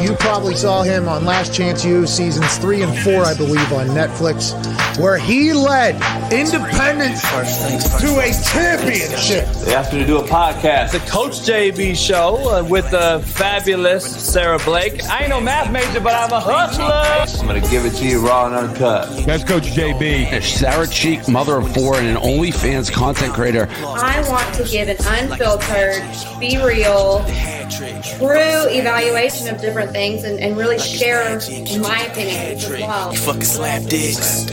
[0.00, 3.88] You probably saw him on Last Chance U seasons three and four, I believe, on
[3.88, 4.52] Netflix,
[4.98, 5.94] where he led
[6.32, 9.46] Independence to a championship.
[9.64, 14.04] They asked me to do a podcast, the Coach JB show uh, with the fabulous
[14.04, 15.02] Sarah Blake.
[15.04, 17.40] I ain't no math major, but I'm a hustler.
[17.40, 19.26] I'm gonna give it to you raw and uncut.
[19.26, 20.42] That's Coach JB.
[20.42, 23.68] Sarah Cheek, mother of four, and an OnlyFans content creator.
[23.80, 26.02] I want to give an unfiltered,
[26.40, 27.24] be real,
[27.72, 31.38] true evaluation of different things and, and really share
[31.80, 33.12] my opinions as well.
[33.12, 34.44] Fucking slap dicks.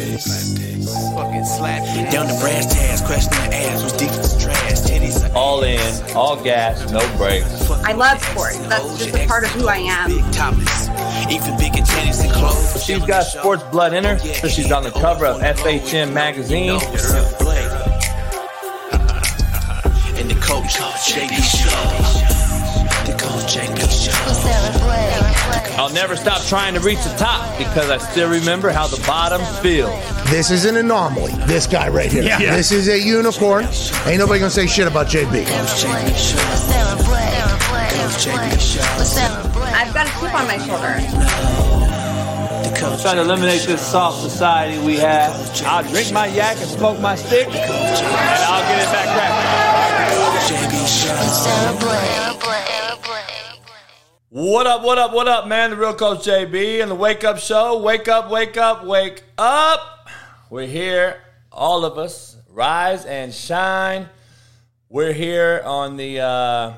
[1.13, 4.79] Fucking slap Down the brass tags, crashing the ass was deep as trash.
[4.81, 5.35] Titties.
[5.35, 5.79] All in,
[6.15, 7.69] all gas, no brakes.
[7.69, 8.57] I love sports.
[8.67, 10.09] That's just a part of who I am.
[10.09, 10.87] Big topless.
[11.29, 12.83] Even bigger titties and clothes.
[12.83, 14.17] She's got sports blood in her.
[14.17, 16.79] So she's on the cover of FHM magazine.
[20.19, 22.28] And the coach, JB Show.
[25.77, 29.41] I'll never stop trying to reach the top because I still remember how the bottom
[29.63, 29.89] feels.
[30.29, 31.31] This is an anomaly.
[31.47, 32.37] This guy right here.
[32.37, 33.65] This is a unicorn.
[34.05, 35.45] Ain't nobody gonna say shit about JB.
[39.73, 40.99] I've got a chip on my shoulder.
[42.69, 45.31] The coach, Trying to eliminate this soft society we have.
[45.65, 49.69] I'll drink my yak and smoke my stick, and I'll get it back cracking.
[50.49, 52.58] JB Show.
[54.31, 55.71] What up, what up, what up, man?
[55.71, 57.81] The real Coach JB and the Wake Up Show.
[57.81, 60.07] Wake up, wake up, wake up.
[60.51, 61.19] We're here,
[61.51, 62.37] all of us.
[62.47, 64.07] Rise and shine.
[64.87, 66.73] We're here on the uh,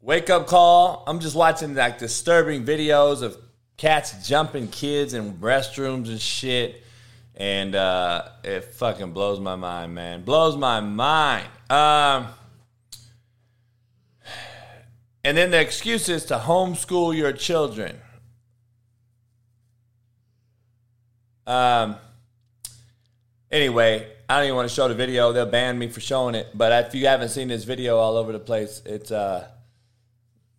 [0.00, 1.04] wake up call.
[1.06, 3.36] I'm just watching like disturbing videos of
[3.76, 6.82] cats jumping kids in restrooms and shit.
[7.34, 10.22] And uh, it fucking blows my mind, man.
[10.22, 11.46] Blows my mind.
[11.68, 12.28] Um,
[15.26, 17.98] and then the excuse is to homeschool your children.
[21.44, 21.96] Um.
[23.50, 25.32] Anyway, I don't even want to show the video.
[25.32, 26.48] They'll ban me for showing it.
[26.54, 29.48] But if you haven't seen this video all over the place, it's uh,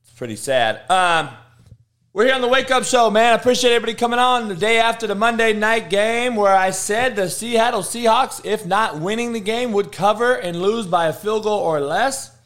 [0.03, 0.81] it's pretty sad.
[0.89, 1.29] Um,
[2.11, 3.31] we're here on the Wake Up Show, man.
[3.31, 7.15] I appreciate everybody coming on the day after the Monday night game where I said
[7.15, 11.43] the Seattle Seahawks, if not winning the game, would cover and lose by a field
[11.43, 12.36] goal or less.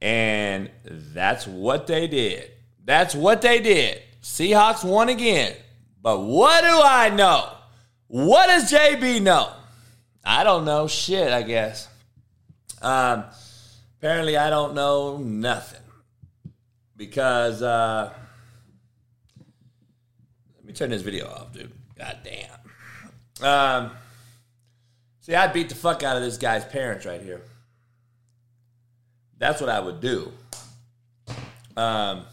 [0.00, 2.50] And that's what they did.
[2.84, 4.00] That's what they did.
[4.22, 5.54] Seahawks won again.
[6.02, 7.52] But what do I know?
[8.06, 9.52] What does JB know?
[10.24, 11.88] I don't know shit, I guess.
[12.82, 13.24] Um,
[13.98, 15.80] apparently, I don't know nothing.
[16.96, 18.12] Because, uh,
[20.56, 21.72] let me turn this video off, dude.
[21.96, 23.46] God damn.
[23.46, 23.90] Um,
[25.20, 27.42] see, I'd beat the fuck out of this guy's parents right here.
[29.40, 30.30] That's what I would do.
[31.76, 32.26] Um,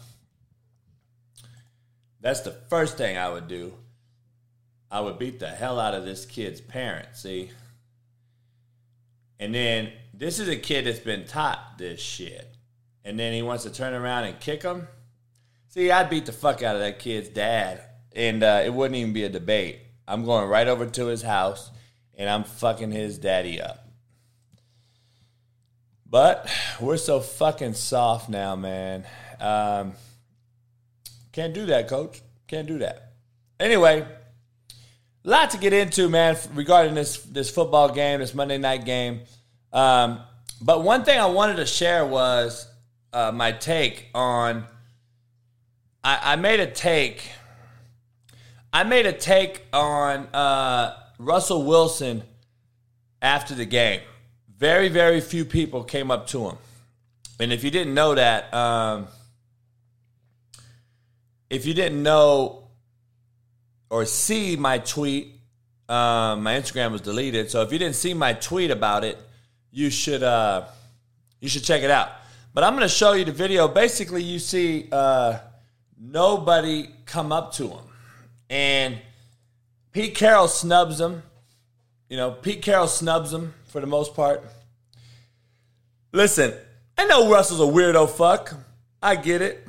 [2.20, 3.72] that's the first thing I would do.
[4.90, 7.50] I would beat the hell out of this kid's parents, see?
[9.40, 12.54] And then this is a kid that's been taught this shit.
[13.04, 14.86] And then he wants to turn around and kick him.
[15.68, 17.80] See, I'd beat the fuck out of that kid's dad.
[18.14, 19.78] And uh, it wouldn't even be a debate.
[20.06, 21.70] I'm going right over to his house
[22.14, 23.87] and I'm fucking his daddy up.
[26.10, 29.04] But we're so fucking soft now, man.
[29.40, 29.92] Um,
[31.32, 32.22] can't do that, coach.
[32.46, 33.12] Can't do that.
[33.60, 34.06] Anyway,
[35.22, 39.20] lot to get into, man, regarding this this football game, this Monday night game.
[39.72, 40.20] Um,
[40.62, 42.66] but one thing I wanted to share was
[43.12, 44.64] uh, my take on.
[46.02, 47.30] I, I made a take.
[48.72, 52.22] I made a take on uh, Russell Wilson
[53.20, 54.00] after the game.
[54.58, 56.56] Very, very few people came up to him,
[57.38, 59.06] and if you didn't know that, um,
[61.48, 62.64] if you didn't know
[63.88, 65.28] or see my tweet,
[65.88, 67.52] um, my Instagram was deleted.
[67.52, 69.16] So if you didn't see my tweet about it,
[69.70, 70.66] you should uh,
[71.38, 72.10] you should check it out.
[72.52, 73.68] But I'm going to show you the video.
[73.68, 75.38] Basically, you see uh,
[75.96, 77.84] nobody come up to him,
[78.50, 78.98] and
[79.92, 81.22] Pete Carroll snubs him.
[82.08, 84.44] You know, Pete Carroll snubs him for the most part.
[86.12, 86.54] Listen,
[86.96, 88.54] I know Russell's a weirdo fuck.
[89.02, 89.66] I get it.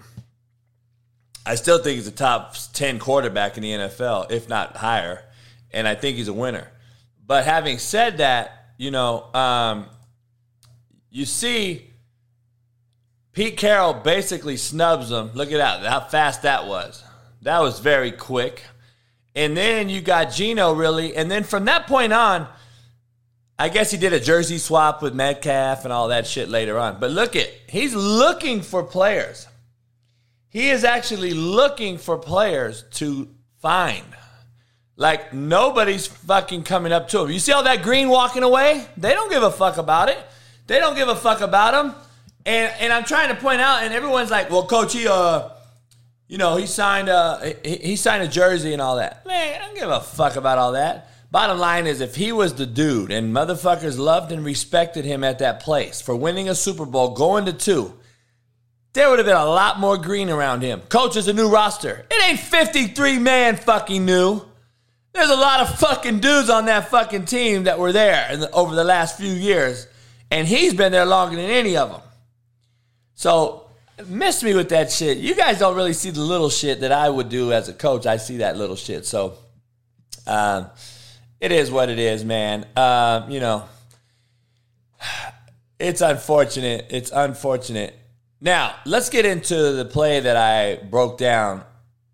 [1.46, 5.24] I still think he's a top 10 quarterback in the NFL, if not higher.
[5.72, 6.68] And I think he's a winner.
[7.26, 9.86] But having said that, you know, um,
[11.10, 11.90] you see
[13.34, 15.32] Pete Carroll basically snubs him.
[15.34, 17.04] Look at that, how fast that was.
[17.42, 18.64] That was very quick.
[19.36, 21.16] And then you got Geno, really.
[21.16, 22.48] And then from that point on,
[23.60, 26.98] I guess he did a jersey swap with Metcalf and all that shit later on.
[27.02, 29.48] But look at, he's looking for players.
[30.48, 33.28] he is actually looking for players to
[33.58, 34.06] find.
[34.96, 37.32] Like nobody's fucking coming up to him.
[37.32, 38.86] You see all that green walking away?
[38.96, 40.18] They don't give a fuck about it.
[40.68, 41.96] They don't give a fuck about him.
[42.46, 45.50] And and I'm trying to point out, and everyone's like, "Well, coach, he uh,
[46.28, 49.66] you know, he signed a he, he signed a jersey and all that." Man, I
[49.66, 51.10] don't give a fuck about all that.
[51.32, 55.40] Bottom line is, if he was the dude and motherfuckers loved and respected him at
[55.40, 57.94] that place for winning a Super Bowl, going to two,
[58.94, 60.82] there would have been a lot more green around him.
[60.82, 62.06] Coach is a new roster.
[62.10, 64.42] It ain't 53 man fucking new.
[65.14, 68.74] There's a lot of fucking dudes on that fucking team that were there the, over
[68.74, 69.88] the last few years,
[70.32, 72.02] and he's been there longer than any of them.
[73.14, 73.70] So
[74.08, 75.20] miss me with that shit.
[75.20, 78.08] You guys don't really see the little shit that I would do as a coach.
[78.08, 79.06] I see that little shit.
[79.06, 79.36] So
[80.26, 80.66] uh,
[81.40, 82.66] it is what it is, man.
[82.76, 83.66] Uh, you know,
[85.80, 86.88] it's unfortunate.
[86.90, 87.96] It's unfortunate.
[88.42, 91.64] Now, let's get into the play that I broke down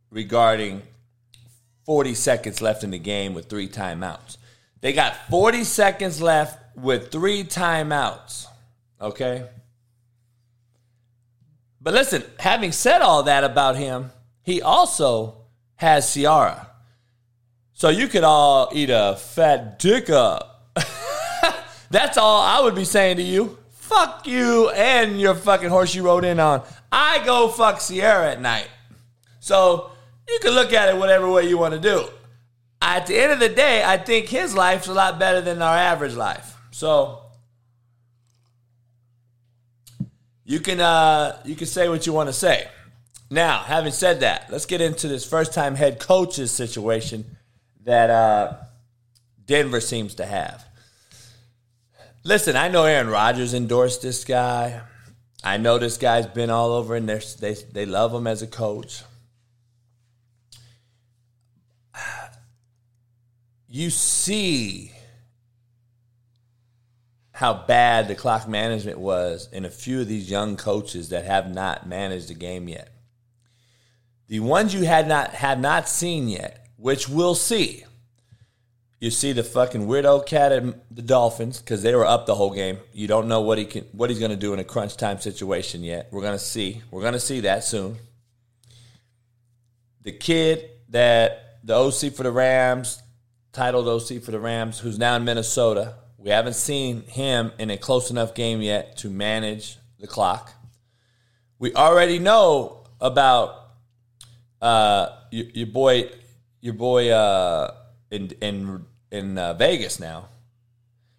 [0.10, 0.81] regarding
[1.86, 4.38] 40 seconds left in the game with three timeouts.
[4.81, 8.48] They got 40 seconds left with three timeouts.
[9.00, 9.48] Okay?
[11.81, 14.12] But listen, having said all that about him,
[14.42, 15.45] he also
[15.75, 16.69] has Ciara.
[17.77, 20.72] So you could all eat a fat dick up.
[21.92, 23.57] That's all I would be saying to you.
[23.72, 26.63] Fuck you and your fucking horse you rode in on.
[26.89, 28.69] I go fuck Ciara at night.
[29.42, 29.92] So
[30.25, 32.07] you can look at it whatever way you want to do.
[32.81, 35.77] At the end of the day, I think his life's a lot better than our
[35.77, 36.56] average life.
[36.72, 37.24] So
[40.45, 42.69] you can uh, you can say what you want to say.
[43.30, 47.36] Now, having said that, let's get into this first time head coach's situation
[47.85, 48.53] that uh,
[49.45, 50.65] Denver seems to have.
[52.23, 54.81] Listen, I know Aaron Rodgers endorsed this guy.
[55.43, 59.03] I know this guy's been all over and they they love him as a coach.
[63.67, 64.91] You see
[67.31, 71.53] how bad the clock management was in a few of these young coaches that have
[71.53, 72.89] not managed the game yet.
[74.27, 77.83] The ones you had not have not seen yet, which we'll see.
[79.00, 82.51] You see the fucking weirdo cat at the Dolphins because they were up the whole
[82.51, 82.80] game.
[82.94, 85.19] You don't know what he can, what he's going to do in a crunch time
[85.19, 86.07] situation yet.
[86.12, 86.81] We're going to see.
[86.92, 87.98] We're going to see that soon.
[90.01, 93.01] The kid that the OC for the Rams,
[93.51, 97.77] titled OC for the Rams, who's now in Minnesota, we haven't seen him in a
[97.77, 100.54] close enough game yet to manage the clock.
[101.60, 103.72] We already know about
[104.62, 106.10] uh, your, your boy,
[106.65, 107.75] your boy uh,
[108.09, 110.29] in in in uh, Vegas now,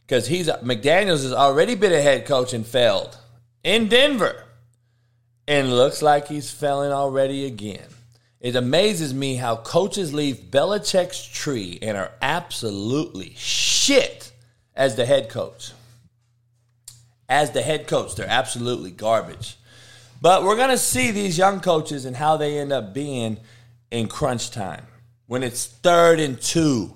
[0.04, 3.16] because he's McDaniels has already been a head coach and failed
[3.62, 4.42] in Denver,
[5.46, 7.86] and looks like he's failing already again.
[8.40, 14.32] It amazes me how coaches leave Belichick's tree and are absolutely shit
[14.74, 15.70] as the head coach.
[17.28, 19.56] As the head coach, they're absolutely garbage.
[20.20, 23.38] But we're going to see these young coaches and how they end up being
[23.90, 24.86] in crunch time.
[25.26, 26.94] When it's third and two,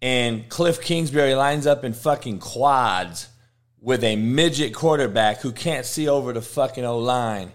[0.00, 3.28] and Cliff Kingsbury lines up in fucking quads
[3.80, 7.52] with a midget quarterback who can't see over the fucking O line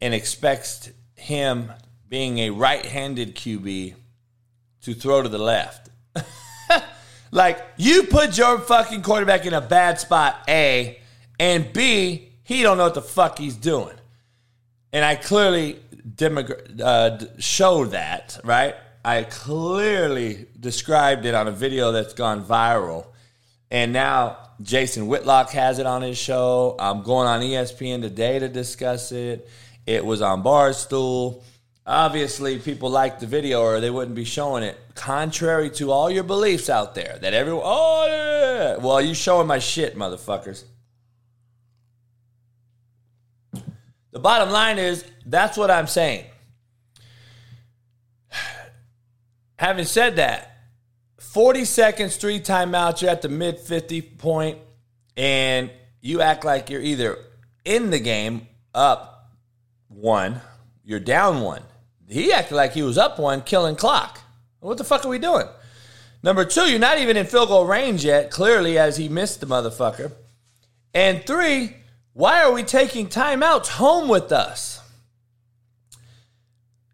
[0.00, 1.72] and expects him,
[2.08, 3.94] being a right handed QB,
[4.82, 5.90] to throw to the left.
[7.34, 11.00] Like, you put your fucking quarterback in a bad spot, A,
[11.40, 13.96] and B, he don't know what the fuck he's doing.
[14.92, 18.76] And I clearly demog- uh, showed that, right?
[19.04, 23.06] I clearly described it on a video that's gone viral.
[23.70, 26.76] And now Jason Whitlock has it on his show.
[26.78, 29.48] I'm going on ESPN today to discuss it.
[29.86, 31.42] It was on Barstool
[31.86, 36.22] obviously people like the video or they wouldn't be showing it contrary to all your
[36.22, 40.64] beliefs out there that everyone oh yeah well you showing my shit motherfuckers
[44.12, 46.24] the bottom line is that's what i'm saying
[49.64, 50.58] having said that
[51.18, 54.58] 40 seconds three timeouts you're at the mid 50 point
[55.16, 57.18] and you act like you're either
[57.64, 59.30] in the game up
[59.88, 60.40] one
[60.84, 61.62] you're down one
[62.08, 64.20] he acted like he was up one, killing clock.
[64.60, 65.46] What the fuck are we doing?
[66.22, 69.46] Number two, you're not even in field goal range yet, clearly, as he missed the
[69.46, 70.12] motherfucker.
[70.94, 71.76] And three,
[72.12, 74.80] why are we taking timeouts home with us?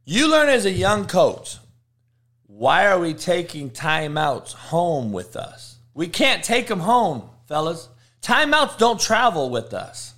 [0.04, 1.58] You learn as a young coach,
[2.60, 5.76] why are we taking timeouts home with us?
[5.94, 7.88] We can't take them home, fellas.
[8.20, 10.12] Timeouts don't travel with us.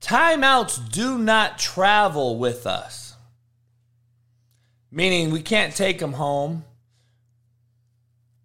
[0.00, 3.16] Timeouts do not travel with us,
[4.90, 6.64] meaning we can't take them home.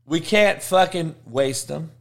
[0.05, 1.91] We can't fucking waste them.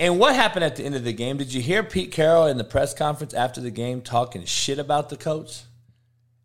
[0.00, 1.36] And what happened at the end of the game?
[1.36, 5.10] Did you hear Pete Carroll in the press conference after the game talking shit about
[5.10, 5.62] the coach?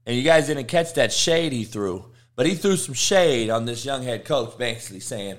[0.06, 3.66] And you guys didn't catch that shade he threw, but he threw some shade on
[3.66, 5.38] this young head coach, basically saying,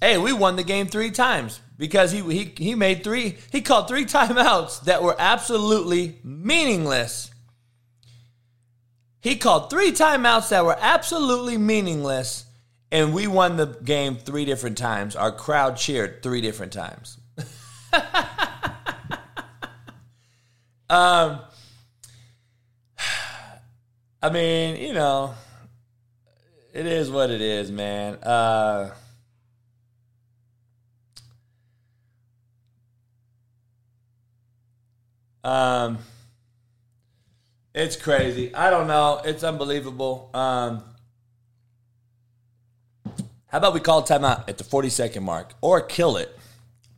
[0.00, 3.88] "Hey, we won the game three times because he he he made three he called
[3.88, 7.30] three timeouts that were absolutely meaningless."
[9.20, 12.44] He called three timeouts that were absolutely meaningless,
[12.90, 15.14] and we won the game three different times.
[15.14, 17.18] Our crowd cheered three different times.
[20.90, 21.38] um,
[24.20, 25.34] I mean, you know,
[26.72, 28.14] it is what it is, man.
[28.14, 28.94] Uh,
[35.44, 35.98] um,
[37.74, 38.54] it's crazy.
[38.54, 39.20] I don't know.
[39.24, 40.30] It's unbelievable.
[40.32, 40.82] Um,
[43.46, 46.38] how about we call timeout at the 40 second mark or kill it?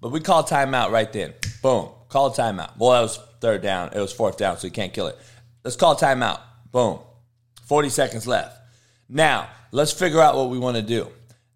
[0.00, 1.34] But we call timeout right then.
[1.62, 1.88] Boom.
[2.08, 2.76] Call timeout.
[2.78, 3.90] Well, that was third down.
[3.92, 5.18] It was fourth down, so you can't kill it.
[5.64, 6.40] Let's call timeout.
[6.70, 7.00] Boom.
[7.66, 8.56] 40 seconds left.
[9.08, 11.08] Now, let's figure out what we want to do.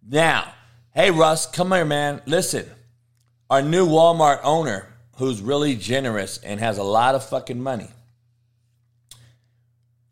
[0.07, 0.53] Now,
[0.93, 2.21] hey, Russ, come here, man.
[2.27, 2.69] Listen,
[3.49, 7.89] our new Walmart owner, who's really generous and has a lot of fucking money,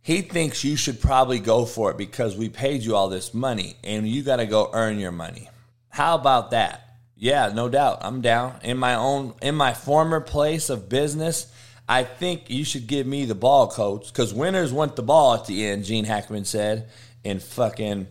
[0.03, 3.77] he thinks you should probably go for it because we paid you all this money
[3.83, 5.51] and you got to go earn your money.
[5.89, 6.83] How about that?
[7.17, 7.99] Yeah, no doubt.
[8.03, 8.61] I'm down.
[8.63, 11.53] In my own in my former place of business,
[11.89, 15.47] I think you should give me the ball, coach, because winners want the ball at
[15.47, 16.89] the end, Gene Hackman said
[17.27, 18.07] in fucking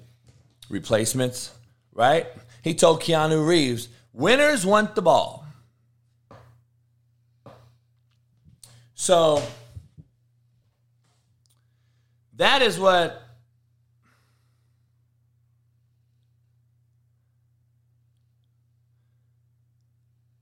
[0.70, 1.52] replacements,
[1.94, 2.28] right?
[2.62, 5.46] He told Keanu Reeves, winners want the ball.
[8.94, 9.42] So
[12.36, 13.22] that is what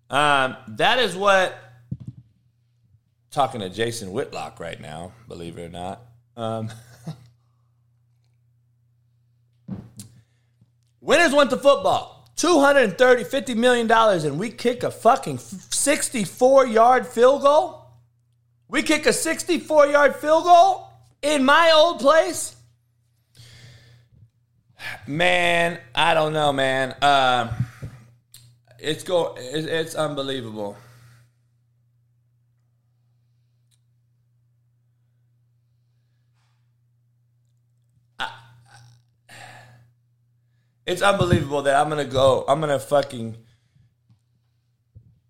[0.09, 1.55] um, that is what
[3.29, 6.01] talking to Jason Whitlock right now, believe it or not.
[6.35, 6.71] Um,
[11.03, 12.31] winners went to football.
[12.35, 17.85] 230 50 million and we kick a fucking 64 yard field goal?
[18.67, 20.87] We kick a 64 yard field goal
[21.21, 22.55] in my old place?
[25.07, 26.91] Man, I don't know, man.
[27.01, 27.53] Uh,
[28.79, 30.75] it's go it's unbelievable.
[40.85, 42.43] It's unbelievable that I'm gonna go.
[42.47, 43.37] I'm gonna fucking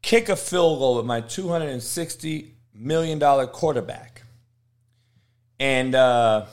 [0.01, 4.23] kick a field goal with my 260 million dollar quarterback,
[5.59, 6.47] and uh,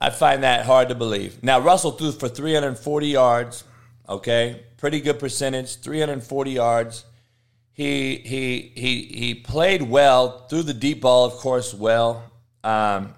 [0.00, 1.42] I find that hard to believe.
[1.42, 3.64] Now Russell threw for 340 yards.
[4.08, 7.04] Okay, pretty good percentage, 340 yards.
[7.72, 12.30] He he he he played well threw the deep ball, of course, well.
[12.62, 13.14] Um,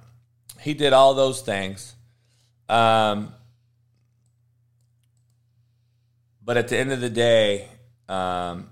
[0.60, 1.94] he did all those things.
[2.68, 3.34] Um,
[6.44, 7.68] but at the end of the day,
[8.08, 8.68] um,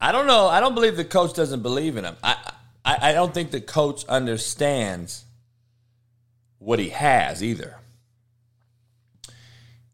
[0.00, 0.48] I don't know.
[0.48, 2.16] I don't believe the coach doesn't believe in him.
[2.22, 2.52] I,
[2.84, 5.24] I, I don't think the coach understands
[6.58, 7.76] what he has either.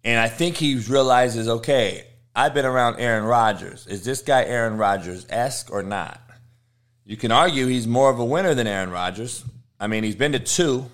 [0.05, 3.87] And I think he realizes, okay, I've been around Aaron Rodgers.
[3.87, 6.21] Is this guy Aaron Rodgers esque or not?
[7.05, 9.45] You can argue he's more of a winner than Aaron Rodgers.
[9.81, 10.91] I mean, he's been to two.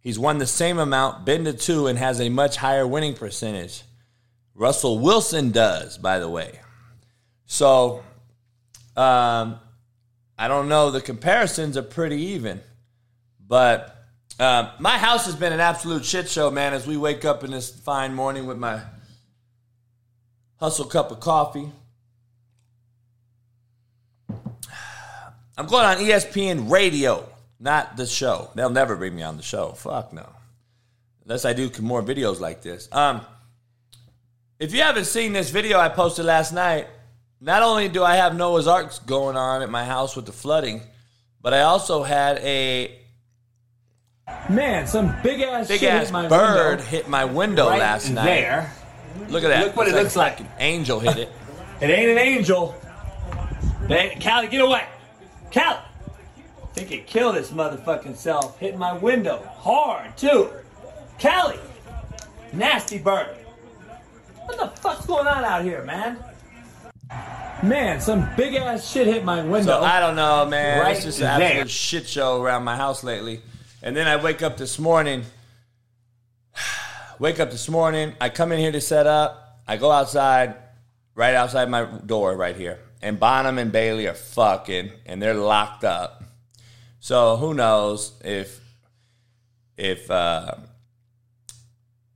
[0.00, 3.82] He's won the same amount, been to two, and has a much higher winning percentage.
[4.58, 6.58] Russell Wilson does, by the way.
[7.46, 8.02] So,
[8.96, 9.60] um,
[10.36, 10.90] I don't know.
[10.90, 12.60] The comparisons are pretty even.
[13.46, 13.96] But
[14.40, 17.52] um, my house has been an absolute shit show, man, as we wake up in
[17.52, 18.80] this fine morning with my
[20.58, 21.70] hustle cup of coffee.
[25.56, 27.28] I'm going on ESPN radio,
[27.60, 28.50] not the show.
[28.56, 29.70] They'll never bring me on the show.
[29.70, 30.28] Fuck no.
[31.24, 32.88] Unless I do more videos like this.
[32.90, 33.24] Um,
[34.58, 36.88] if you haven't seen this video I posted last night,
[37.40, 40.82] not only do I have Noah's Arks going on at my house with the flooding,
[41.40, 42.98] but I also had a
[44.50, 47.78] Man, some big ass big shit ass hit my bird window hit my window right
[47.78, 48.24] last night.
[48.24, 48.72] There,
[49.28, 49.66] Look at that.
[49.66, 50.40] Look what it looks like.
[50.40, 51.32] an angel hit it.
[51.80, 52.74] it ain't an angel.
[53.86, 54.86] Hey, Callie, get away,
[55.52, 55.78] Callie.
[56.74, 58.58] Think it killed his motherfucking self.
[58.58, 60.50] Hit my window hard too.
[61.20, 61.58] Callie,
[62.52, 63.37] nasty bird.
[64.48, 66.16] What the fuck's going on out here, man?
[67.62, 69.80] Man, some big ass shit hit my window.
[69.80, 70.80] So I don't know, man.
[70.80, 71.48] Right it's just an there.
[71.48, 73.42] absolute shit show around my house lately.
[73.82, 75.24] And then I wake up this morning.
[77.18, 78.14] Wake up this morning.
[78.20, 79.60] I come in here to set up.
[79.66, 80.54] I go outside,
[81.14, 82.78] right outside my door, right here.
[83.02, 86.22] And Bonham and Bailey are fucking, and they're locked up.
[87.00, 88.60] So who knows if
[89.76, 90.54] if uh,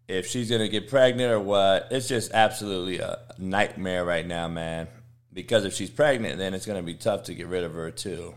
[0.08, 1.88] if she's gonna get pregnant or what?
[1.90, 4.88] It's just absolutely a nightmare right now, man.
[5.32, 8.34] Because if she's pregnant, then it's gonna be tough to get rid of her too.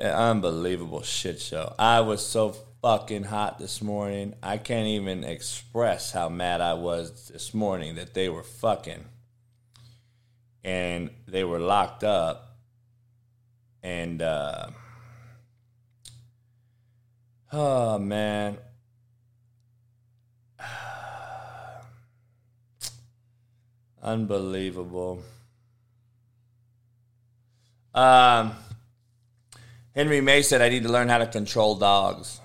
[0.00, 1.74] Unbelievable shit show.
[1.78, 4.34] I was so fucking hot this morning.
[4.42, 9.04] I can't even express how mad I was this morning that they were fucking
[10.62, 12.58] and they were locked up
[13.82, 14.66] and uh
[17.52, 18.58] oh man
[24.02, 25.22] unbelievable
[27.94, 28.54] um
[29.94, 32.40] Henry May said I need to learn how to control dogs.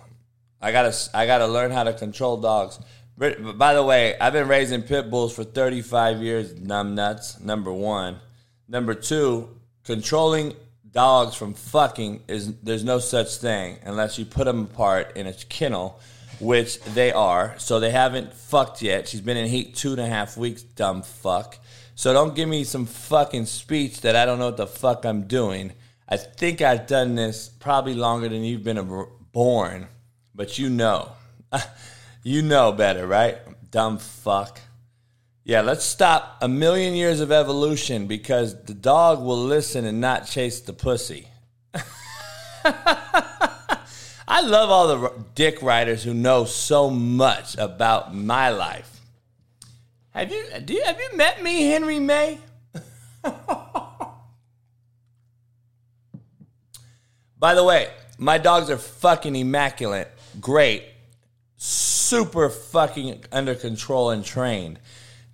[0.62, 2.80] I gotta I gotta learn how to control dogs.
[3.18, 7.40] By the way, I've been raising pit bulls for 35 years, numbnuts.
[7.42, 8.20] Number one.
[8.68, 9.50] Number two,
[9.84, 10.54] controlling
[10.92, 15.34] dogs from fucking is there's no such thing unless you put them apart in a
[15.34, 16.00] kennel,
[16.46, 17.56] which they are.
[17.58, 19.08] So they haven't fucked yet.
[19.08, 21.58] She's been in heat two and a half weeks, dumb fuck.
[21.96, 25.24] So don't give me some fucking speech that I don't know what the fuck I'm
[25.24, 25.74] doing.
[26.08, 29.88] I think I've done this probably longer than you've been born,
[30.34, 31.14] but you know.
[32.24, 33.38] you know better, right?
[33.72, 34.60] Dumb fuck.
[35.44, 40.28] Yeah, let's stop a million years of evolution because the dog will listen and not
[40.28, 41.28] chase the pussy.
[44.28, 49.02] I love all the dick writers who know so much about my life.
[50.12, 52.40] Have you, do you have you met me, Henry May?
[57.38, 60.84] By the way, my dogs are fucking immaculate, great,
[61.58, 64.80] super fucking under control and trained.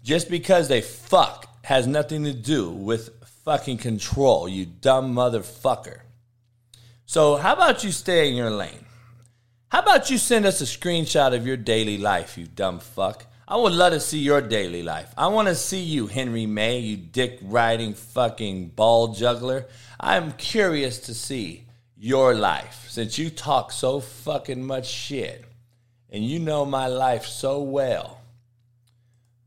[0.04, 3.12] Just because they fuck has nothing to do with
[3.46, 6.00] fucking control, you dumb motherfucker.
[7.12, 8.86] So, how about you stay in your lane?
[9.68, 13.26] How about you send us a screenshot of your daily life, you dumb fuck?
[13.46, 15.14] I would love to see your daily life.
[15.18, 19.66] I want to see you, Henry May, you dick riding fucking ball juggler.
[20.00, 21.66] I'm curious to see
[21.98, 25.44] your life since you talk so fucking much shit
[26.10, 28.22] and you know my life so well.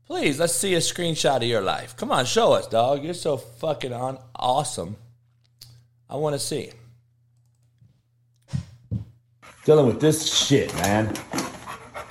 [0.05, 1.97] Please, let's see a screenshot of your life.
[1.97, 3.03] Come on, show us, dog.
[3.03, 4.97] You're so fucking on awesome.
[6.07, 6.69] I want to see.
[9.65, 11.11] Dealing with this shit, man.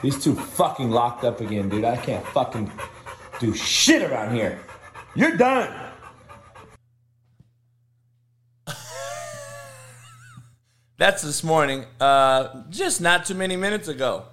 [0.03, 1.85] These two fucking locked up again, dude.
[1.85, 2.69] I can't fucking
[3.39, 4.61] do shit around here.
[5.15, 5.73] You're done.
[10.99, 11.85] That's this morning.
[12.01, 14.25] Uh, just not too many minutes ago.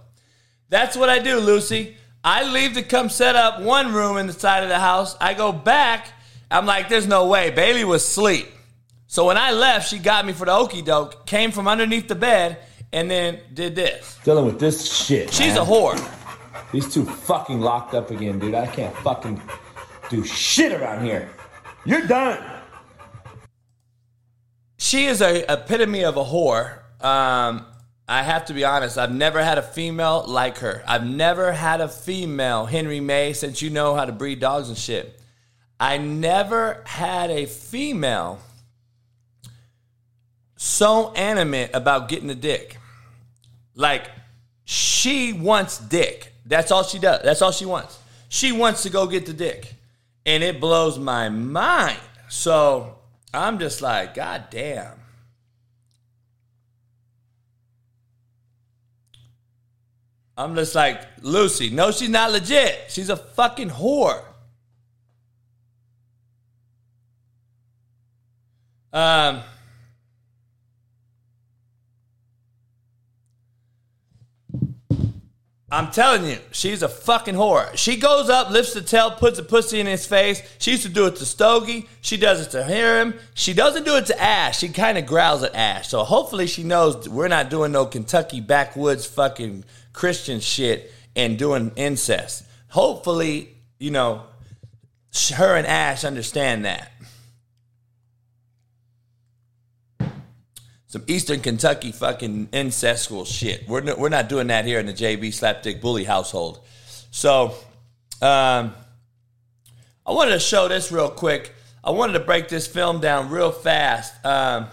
[0.69, 1.97] That's what I do, Lucy.
[2.23, 5.15] I leave to come set up one room in the side of the house.
[5.21, 6.07] I go back.
[6.49, 7.51] I'm like, there's no way.
[7.51, 8.47] Bailey was asleep.
[9.05, 12.15] So when I left, she got me for the okey doke, came from underneath the
[12.15, 12.57] bed,
[12.93, 14.19] and then did this.
[14.23, 15.34] Dealing with this shit.
[15.34, 15.99] She's a whore.
[16.71, 18.56] These two fucking locked up again, dude.
[18.56, 19.41] I can't fucking
[20.10, 21.30] do shit around here.
[21.86, 22.43] You're done.
[24.77, 26.80] She is a epitome of a whore.
[27.04, 27.65] Um,
[28.08, 28.97] I have to be honest.
[28.97, 30.84] I've never had a female like her.
[30.88, 34.77] I've never had a female Henry May since you know how to breed dogs and
[34.77, 35.19] shit.
[35.80, 38.39] I never had a female
[40.58, 42.77] so animate about getting a dick.
[43.75, 44.10] Like
[44.65, 46.34] she wants dick.
[46.45, 47.21] That's all she does.
[47.23, 47.99] That's all she wants.
[48.29, 49.73] She wants to go get the dick.
[50.25, 51.99] And it blows my mind.
[52.29, 52.97] So
[53.34, 55.01] I'm just like, God damn.
[60.38, 62.86] I'm just like, Lucy, no, she's not legit.
[62.89, 64.23] She's a fucking whore.
[68.93, 69.41] Um,
[75.73, 77.75] I'm telling you, she's a fucking whore.
[77.77, 80.41] She goes up, lifts the tail, puts a pussy in his face.
[80.60, 81.88] She used to do it to Stogie.
[82.01, 83.13] She does it to him.
[83.36, 84.60] She doesn't do it to Ash.
[84.60, 85.88] She kind of growls at Ash.
[85.88, 91.71] So hopefully she knows we're not doing no Kentucky backwoods fucking Christian shit and doing
[91.77, 92.43] incest.
[92.67, 94.23] Hopefully, you know,
[95.36, 96.91] her and Ash understand that.
[100.91, 103.65] Some Eastern Kentucky fucking incestual shit.
[103.65, 106.60] We're, n- we're not doing that here in the JB Slapdick Bully household.
[107.12, 107.56] So,
[108.21, 108.73] um,
[110.06, 111.56] I wanted to show this real quick.
[111.82, 114.13] I wanted to break this film down real fast.
[114.25, 114.67] Um,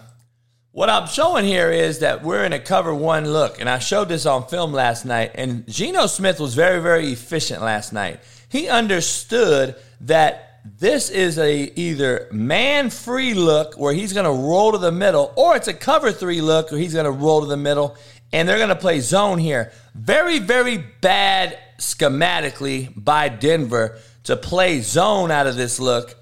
[0.73, 4.09] what I'm showing here is that we're in a cover one look, and I showed
[4.09, 5.31] this on film last night.
[5.37, 8.19] And Geno Smith was very, very efficient last night.
[8.49, 14.73] He understood that this is a either man free look where he's going to roll
[14.73, 17.47] to the middle, or it's a cover three look where he's going to roll to
[17.47, 17.97] the middle,
[18.33, 19.73] and they're going to play zone here.
[19.95, 26.15] Very, very bad schematically by Denver to play zone out of this look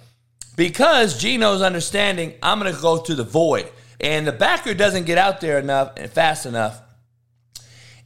[0.56, 3.68] because Geno's understanding I'm going to go to the void.
[4.00, 6.80] And the backer doesn't get out there enough and fast enough.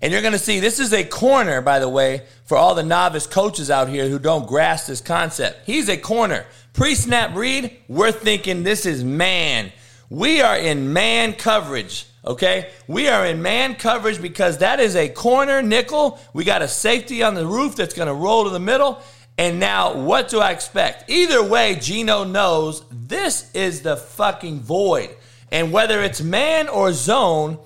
[0.02, 2.82] And you're going to see this is a corner, by the way, for all the
[2.82, 5.66] novice coaches out here who don't grasp this concept.
[5.66, 6.46] He's a corner.
[6.72, 9.72] Pre snap read, we're thinking this is man.
[10.08, 12.70] We are in man coverage, okay?
[12.88, 16.18] We are in man coverage because that is a corner nickel.
[16.32, 19.02] We got a safety on the roof that's going to roll to the middle.
[19.36, 21.10] And now, what do I expect?
[21.10, 25.10] Either way, Geno knows this is the fucking void.
[25.52, 27.58] And whether it's man or zone,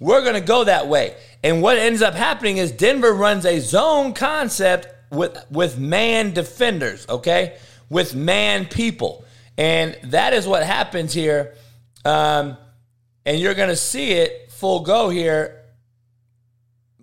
[0.00, 1.16] we're going to go that way.
[1.42, 7.06] And what ends up happening is Denver runs a zone concept with with man defenders,
[7.08, 7.56] okay?
[7.88, 9.24] With man people.
[9.56, 11.54] And that is what happens here.
[12.04, 12.56] Um,
[13.24, 15.64] and you're going to see it full go here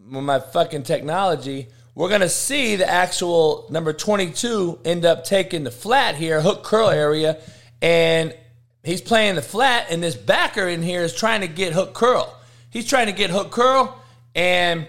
[0.10, 1.68] with my fucking technology.
[1.94, 6.64] We're going to see the actual number 22 end up taking the flat here, hook
[6.64, 7.38] curl area,
[7.82, 8.36] and
[8.84, 12.38] he's playing the flat, and this backer in here is trying to get hook curl.
[12.70, 13.98] He's trying to get hook curl,
[14.36, 14.88] and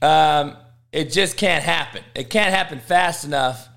[0.00, 0.56] um,
[0.92, 2.02] it just can't happen.
[2.14, 3.68] It can't happen fast enough,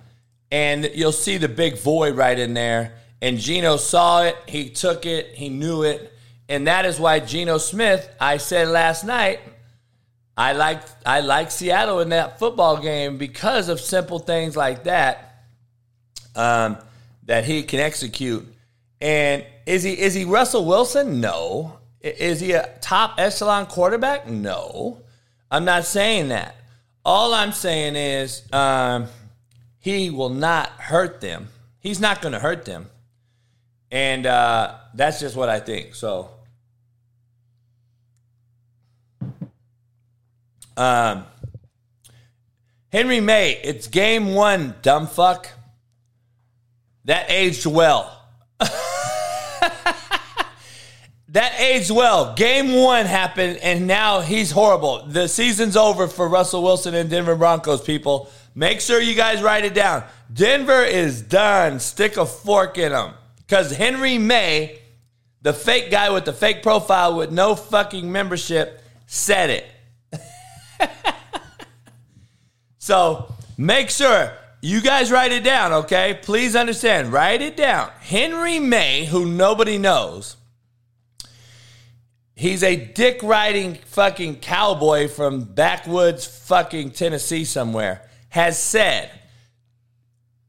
[0.51, 2.93] and you'll see the big void right in there.
[3.21, 6.13] And Geno saw it, he took it, he knew it,
[6.47, 9.39] and that is why Geno Smith, I said last night,
[10.37, 15.45] I like I like Seattle in that football game because of simple things like that
[16.35, 16.77] um,
[17.25, 18.47] that he can execute.
[18.99, 21.21] And is he is he Russell Wilson?
[21.21, 21.77] No.
[22.03, 24.27] Is he a top echelon quarterback?
[24.27, 25.01] No.
[25.51, 26.55] I'm not saying that.
[27.03, 29.07] All I'm saying is um,
[29.79, 31.49] he will not hurt them.
[31.79, 32.87] He's not going to hurt them,
[33.91, 35.95] and uh, that's just what I think.
[35.95, 36.29] So.
[40.77, 41.25] Um,
[42.91, 45.49] Henry May, it's game one, dumb fuck.
[47.05, 48.20] That aged well.
[51.31, 52.33] That aged well.
[52.35, 55.05] Game one happened, and now he's horrible.
[55.05, 58.29] The season's over for Russell Wilson and Denver Broncos, people.
[58.53, 60.03] Make sure you guys write it down.
[60.33, 61.79] Denver is done.
[61.79, 63.13] Stick a fork in them.
[63.37, 64.79] Because Henry May,
[65.41, 70.19] the fake guy with the fake profile with no fucking membership, said it.
[72.77, 76.19] so make sure you guys write it down, okay?
[76.21, 77.13] Please understand.
[77.13, 77.89] Write it down.
[78.01, 80.35] Henry May, who nobody knows,
[82.41, 89.12] he's a dick riding fucking cowboy from backwoods fucking Tennessee somewhere, has said,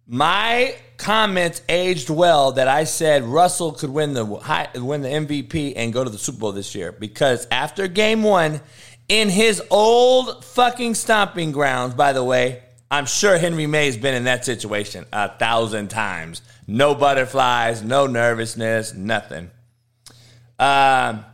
[0.06, 5.92] my comments aged well that I said Russell could win the win the MVP and
[5.92, 8.60] go to the Super Bowl this year because after game one,
[9.08, 12.62] in his old fucking stomping grounds, by the way.
[12.90, 16.42] I'm sure Henry May's been in that situation a thousand times.
[16.66, 19.50] No butterflies, no nervousness, nothing.
[20.58, 21.24] Um,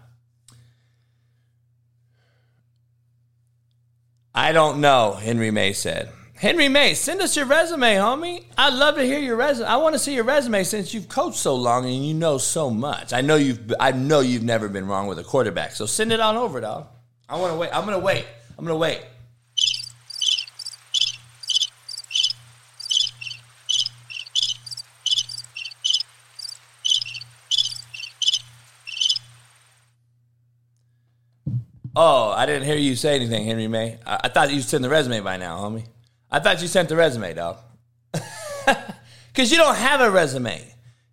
[4.35, 6.11] I don't know, Henry May said.
[6.35, 8.45] Henry May, send us your resume, homie.
[8.57, 9.67] I'd love to hear your resume.
[9.67, 12.71] I want to see your resume since you've coached so long and you know so
[12.71, 13.13] much.
[13.13, 15.73] I know you've I know you've never been wrong with a quarterback.
[15.73, 16.87] So send it on over, dog.
[17.29, 17.71] I want to wait.
[17.73, 18.25] I'm going to wait.
[18.57, 19.03] I'm going to wait.
[32.01, 33.99] Oh, I didn't hear you say anything, Henry May.
[34.07, 35.85] I, I thought you sent the resume by now, homie.
[36.31, 37.59] I thought you sent the resume, dog.
[39.33, 40.65] Because you don't have a resume.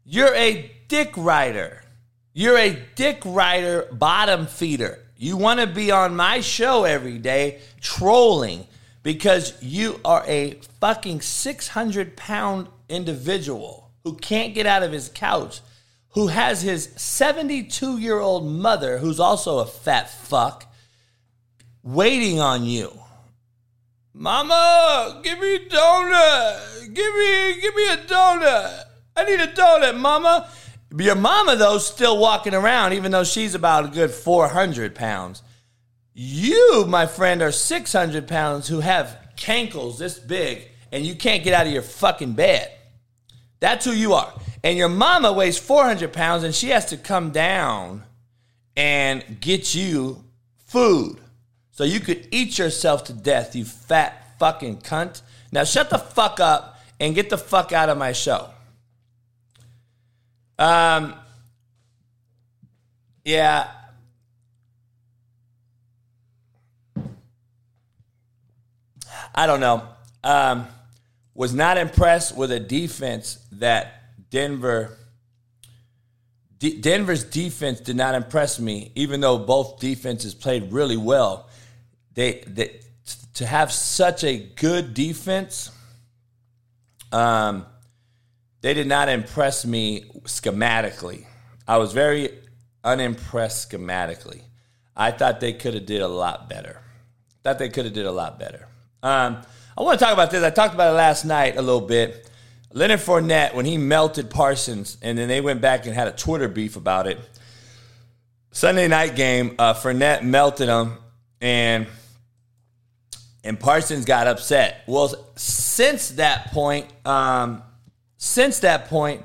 [0.04, 1.84] You're a dick rider.
[2.34, 5.00] You're a dick rider, bottom feeder.
[5.18, 8.68] You want to be on my show every day trolling
[9.02, 15.62] because you are a fucking 600 pound individual who can't get out of his couch,
[16.10, 20.65] who has his 72 year old mother, who's also a fat fuck,
[21.86, 22.92] waiting on you.
[24.14, 26.94] Mama, give me a donut.
[26.94, 28.84] Give me, give me a donut.
[29.16, 30.50] I need a donut, mama.
[30.98, 35.44] Your mama, though, still walking around, even though she's about a good 400 pounds.
[36.14, 41.54] You, my friend, are 600 pounds who have cankles this big and you can't get
[41.54, 42.72] out of your fucking bed.
[43.60, 44.34] That's who you are.
[44.64, 48.04] and your mama weighs 400 pounds and she has to come down
[48.78, 50.24] and get you
[50.66, 51.20] food
[51.76, 55.22] so you could eat yourself to death, you fat fucking cunt.
[55.52, 58.50] Now shut the fuck up and get the fuck out of my show.
[60.58, 61.16] Um,
[63.26, 63.70] yeah.
[69.34, 69.84] I don't know.
[70.24, 70.68] Um,
[71.34, 74.98] was not impressed with a defense that Denver.
[76.58, 81.45] D- Denver's defense did not impress me, even though both defenses played really well.
[82.16, 82.44] They,
[83.36, 85.72] to have such a good defense,
[87.12, 87.66] um,
[88.62, 91.26] they did not impress me schematically.
[91.68, 92.32] I was very
[92.84, 94.42] unimpressed schematically.
[94.96, 96.82] I thought they could have did a lot better.
[97.44, 98.68] Thought they could have did a lot better.
[99.04, 99.42] Um,
[99.78, 100.44] I want to talk about this.
[100.44, 102.30] I talked about it last night a little bit.
[102.72, 106.48] Leonard Fournette, when he melted Parsons, and then they went back and had a Twitter
[106.48, 107.20] beef about it.
[108.52, 110.98] Sunday night game, uh, Fournette melted him,
[111.40, 111.88] and
[113.46, 114.84] and Parsons got upset.
[114.88, 117.62] Well, since that point, um,
[118.18, 119.24] since that point,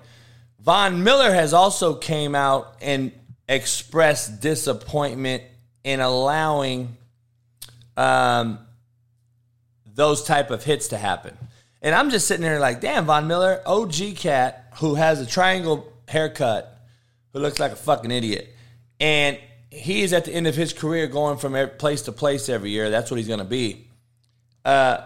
[0.60, 3.12] Von Miller has also came out and
[3.48, 5.42] expressed disappointment
[5.82, 6.98] in allowing
[7.96, 8.58] um,
[9.86, 11.36] those type of hits to happen.
[11.80, 15.90] And I'm just sitting there like, damn, Von Miller, OG cat who has a triangle
[16.08, 16.78] haircut,
[17.32, 18.54] who looks like a fucking idiot.
[19.00, 19.38] And
[19.70, 22.90] he is at the end of his career going from place to place every year.
[22.90, 23.86] That's what he's going to be.
[24.64, 25.02] Uh,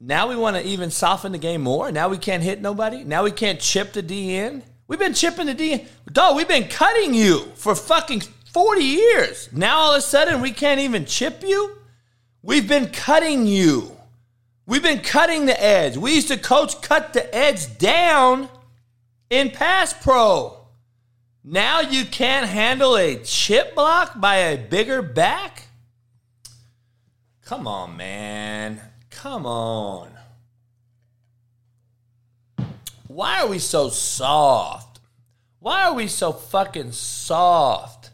[0.00, 1.90] now we want to even soften the game more.
[1.90, 3.04] Now we can't hit nobody.
[3.04, 4.62] Now we can't chip the D in.
[4.86, 5.86] We've been chipping the D in.
[6.12, 9.48] Dog, we've been cutting you for fucking 40 years.
[9.52, 11.78] Now all of a sudden we can't even chip you?
[12.42, 13.96] We've been cutting you.
[14.66, 15.96] We've been cutting the edge.
[15.96, 18.48] We used to coach cut the edge down
[19.30, 20.58] in pass pro.
[21.42, 25.63] Now you can't handle a chip block by a bigger back?
[27.44, 28.80] Come on, man.
[29.10, 30.10] Come on.
[33.06, 35.00] Why are we so soft?
[35.60, 38.10] Why are we so fucking soft?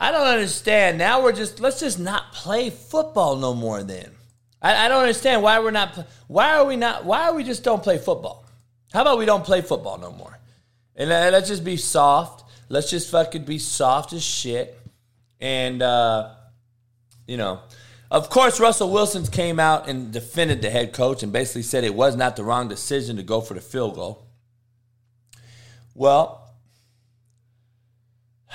[0.00, 0.98] I don't understand.
[0.98, 4.10] Now we're just let's just not play football no more then.
[4.60, 7.64] I, I don't understand why we're not why are we not why are we just
[7.64, 8.44] don't play football?
[8.92, 10.38] How about we don't play football no more?
[10.96, 12.44] And let's just be soft.
[12.68, 14.78] Let's just fucking be soft as shit.
[15.40, 16.34] And uh,
[17.26, 17.60] you know,
[18.14, 21.96] of course, Russell Wilson came out and defended the head coach and basically said it
[21.96, 24.28] was not the wrong decision to go for the field goal.
[25.96, 26.54] Well,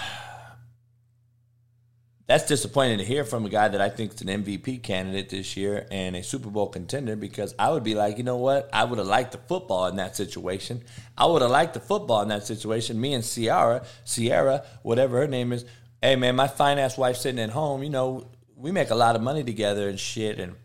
[2.25, 5.57] that's disappointing to hear from a guy that I think is an MVP candidate this
[5.57, 8.69] year and a Super Bowl contender because I would be like, you know what?
[8.71, 10.83] I would have liked the football in that situation.
[11.17, 13.01] I would have liked the football in that situation.
[13.01, 15.65] Me and Ciara, Sierra, whatever her name is,
[16.01, 18.25] hey man, my fine ass wife sitting at home, you know,
[18.59, 20.37] we make a lot of money together and shit.
[20.37, 20.55] And,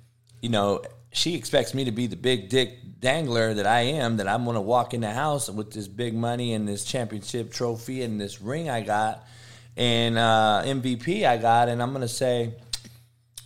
[0.42, 4.26] you know, she expects me to be the big dick dangler that I am, that
[4.26, 8.02] I'm going to walk in the house with this big money and this championship trophy
[8.02, 9.24] and this ring I got
[9.76, 11.68] and uh, MVP I got.
[11.68, 12.54] And I'm going to say,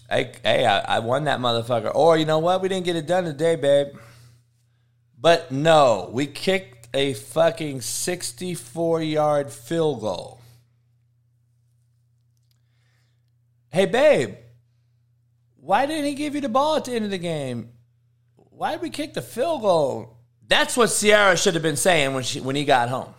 [0.09, 1.95] hey, hey I, I won that motherfucker.
[1.95, 2.63] Or, you know what?
[2.63, 3.89] We didn't get it done today, babe.
[5.21, 10.38] But no, we kicked a fucking 64 yard field goal.
[13.71, 14.35] Hey, babe,
[15.57, 17.71] why didn't he give you the ball at the end of the game?
[18.37, 20.17] Why did we kick the field goal?
[20.47, 23.13] That's what Ciara should have been saying when she when he got home.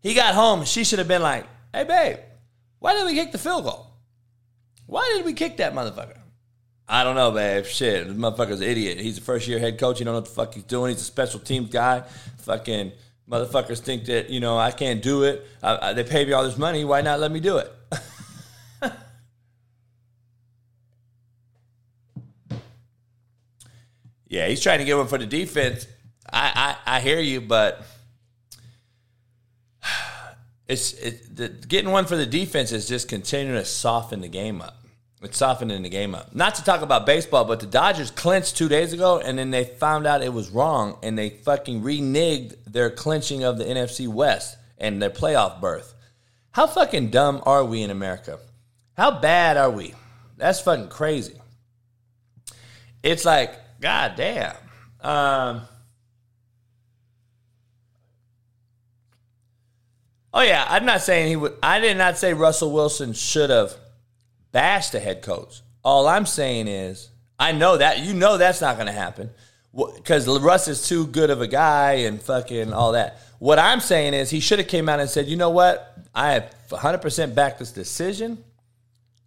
[0.00, 2.18] He got home, she should have been like, "Hey, babe,
[2.78, 3.90] why did we kick the field goal?
[4.86, 6.18] Why did we kick that motherfucker?"
[6.88, 7.64] I don't know, babe.
[7.64, 9.00] Shit, this motherfucker's an idiot.
[9.00, 9.98] He's a first year head coach.
[9.98, 10.92] You don't know what the fuck he's doing.
[10.92, 12.04] He's a special teams guy.
[12.38, 12.92] Fucking
[13.28, 15.44] motherfuckers think that you know I can't do it.
[15.62, 16.84] I, I, they pay me all this money.
[16.84, 17.72] Why not let me do it?
[24.28, 25.86] Yeah, he's trying to get one for the defense.
[26.32, 27.86] I I, I hear you, but
[30.68, 34.60] it's it, the, getting one for the defense is just continuing to soften the game
[34.60, 34.82] up.
[35.22, 36.34] It's softening the game up.
[36.34, 39.64] Not to talk about baseball, but the Dodgers clinched two days ago, and then they
[39.64, 44.56] found out it was wrong, and they fucking reneged their clinching of the NFC West
[44.76, 45.94] and their playoff berth.
[46.50, 48.38] How fucking dumb are we in America?
[48.96, 49.94] How bad are we?
[50.36, 51.40] That's fucking crazy.
[53.02, 54.56] It's like God damn.
[55.00, 55.62] Um,
[60.32, 61.54] oh yeah, I'm not saying he would.
[61.62, 63.74] I did not say Russell Wilson should have
[64.52, 65.60] bashed the head coach.
[65.84, 69.30] All I'm saying is, I know that you know that's not going to happen.
[69.96, 73.20] because Russ is too good of a guy and fucking all that.
[73.38, 76.32] What I'm saying is he should have came out and said, you know what, I
[76.32, 78.42] have 100 percent backed this decision,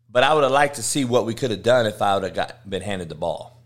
[0.09, 2.23] but I would have liked to see what we could have done if I would
[2.23, 3.58] have got been handed the ball.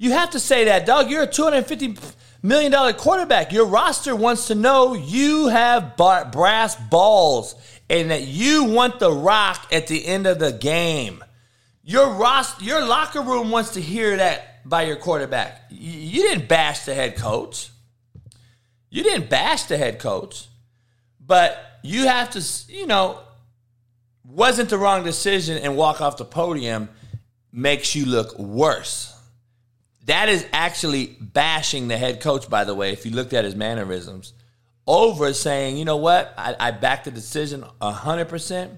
[0.00, 1.10] You have to say that, dog.
[1.10, 1.94] You're a 250
[2.42, 3.52] million dollar quarterback.
[3.52, 7.54] Your roster wants to know you have brass balls
[7.90, 11.22] and that you want the rock at the end of the game.
[11.84, 15.64] Your roster, your locker room wants to hear that by your quarterback.
[15.68, 17.68] You didn't bash the head coach.
[18.88, 20.46] You didn't bash the head coach,
[21.20, 23.18] but you have to, you know,
[24.24, 26.88] wasn't the wrong decision and walk off the podium
[27.52, 29.14] makes you look worse.
[30.10, 33.54] That is actually bashing the head coach, by the way, if you looked at his
[33.54, 34.32] mannerisms,
[34.84, 38.76] over saying, you know what, I, I backed the decision 100%.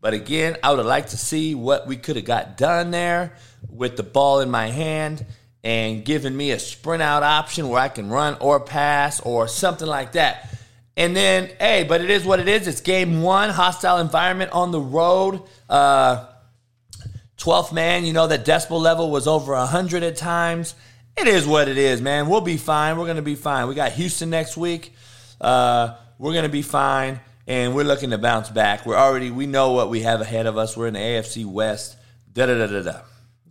[0.00, 3.34] But again, I would have liked to see what we could have got done there
[3.68, 5.24] with the ball in my hand
[5.62, 9.86] and giving me a sprint out option where I can run or pass or something
[9.86, 10.52] like that.
[10.96, 12.66] And then, hey, but it is what it is.
[12.66, 15.44] It's game one, hostile environment on the road.
[15.68, 16.26] Uh,
[17.40, 20.74] 12th man, you know, that decibel level was over 100 at times.
[21.16, 22.28] It is what it is, man.
[22.28, 22.98] We'll be fine.
[22.98, 23.66] We're going to be fine.
[23.66, 24.94] We got Houston next week.
[25.40, 28.84] Uh, we're going to be fine, and we're looking to bounce back.
[28.84, 30.76] We're already, we know what we have ahead of us.
[30.76, 31.96] We're in the AFC West.
[32.30, 33.00] Da da da da da.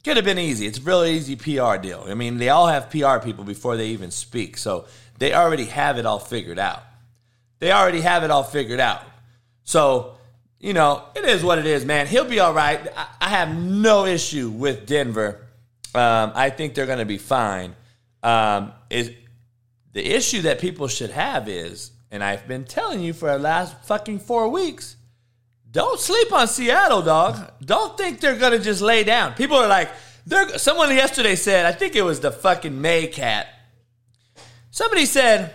[0.04, 0.68] Could have been easy.
[0.68, 2.06] It's a really easy PR deal.
[2.08, 4.58] I mean, they all have PR people before they even speak.
[4.58, 4.86] So
[5.18, 6.84] they already have it all figured out.
[7.58, 9.04] They already have it all figured out.
[9.64, 10.16] So,
[10.60, 12.08] you know, it is what it is, man.
[12.08, 12.80] He'll be all right.
[12.96, 15.46] I, I have no issue with Denver.
[15.96, 17.76] Um, I think they're going to be fine.
[18.22, 19.12] Um, is
[19.94, 23.76] the issue that people should have is, and I've been telling you for the last
[23.86, 24.98] fucking four weeks,
[25.72, 27.52] don't sleep on Seattle, dog.
[27.64, 29.34] Don't think they're gonna just lay down.
[29.36, 29.90] People are like,
[30.26, 30.58] they're.
[30.58, 33.48] Someone yesterday said, I think it was the fucking May cat.
[34.72, 35.54] Somebody said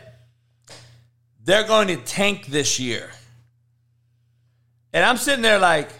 [1.44, 3.10] they're going to tank this year,
[4.94, 5.90] and I'm sitting there like,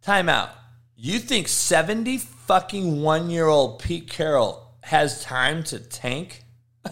[0.00, 0.50] time out.
[0.96, 6.42] You think 70 fucking one year old Pete Carroll has time to tank?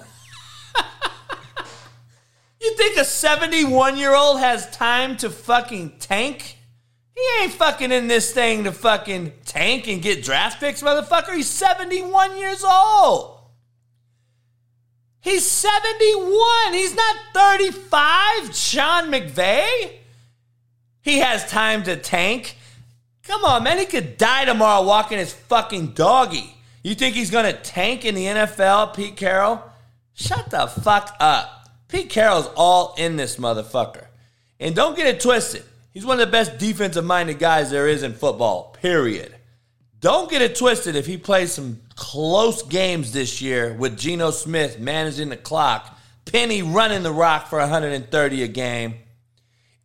[2.61, 6.59] You think a 71 year old has time to fucking tank?
[7.13, 11.35] He ain't fucking in this thing to fucking tank and get draft picks, motherfucker.
[11.35, 13.41] He's 71 years old.
[15.21, 16.73] He's 71.
[16.73, 20.02] He's not 35, Sean McVay.
[21.03, 22.57] He has time to tank.
[23.25, 23.79] Come on, man.
[23.79, 26.55] He could die tomorrow walking his fucking doggy.
[26.83, 29.63] You think he's going to tank in the NFL, Pete Carroll?
[30.15, 31.69] Shut the fuck up.
[31.89, 34.07] Pete Carroll's all in this motherfucker.
[34.59, 35.65] And don't get it twisted.
[35.93, 39.35] He's one of the best defensive minded guys there is in football, period.
[40.01, 44.79] Don't get it twisted if he plays some close games this year with Geno Smith
[44.79, 48.95] managing the clock, Penny running the rock for 130 a game,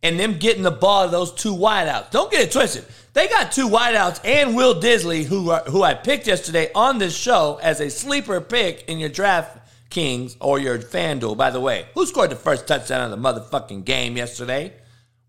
[0.02, 2.10] and them getting the ball to those two wideouts.
[2.10, 2.84] Don't get it twisted.
[3.14, 7.16] They got two wideouts and Will Dissly, who, are, who I picked yesterday on this
[7.16, 9.58] show as a sleeper pick in your draft
[9.90, 11.36] Kings or your FanDuel.
[11.36, 14.72] By the way, who scored the first touchdown of the motherfucking game yesterday?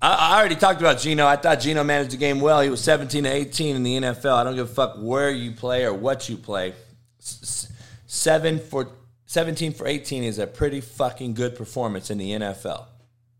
[0.00, 1.26] I, I already talked about Geno.
[1.26, 2.60] I thought Geno managed the game well.
[2.60, 4.34] He was 17 to 18 in the NFL.
[4.34, 6.74] I don't give a fuck where you play or what you play.
[7.18, 8.92] Seven for
[9.26, 12.86] 17 for 18 is a pretty fucking good performance in the NFL.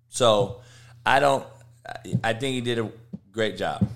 [0.08, 0.60] So
[1.06, 1.46] I don't.
[2.22, 2.90] I think he did a
[3.32, 3.88] great job.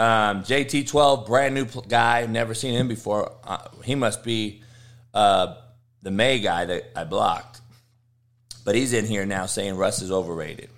[0.00, 3.32] Um, JT12, brand new pl- guy, never seen him before.
[3.44, 4.62] Uh, he must be
[5.12, 5.56] uh,
[6.00, 7.60] the May guy that I blocked.
[8.64, 10.70] But he's in here now saying Russ is overrated.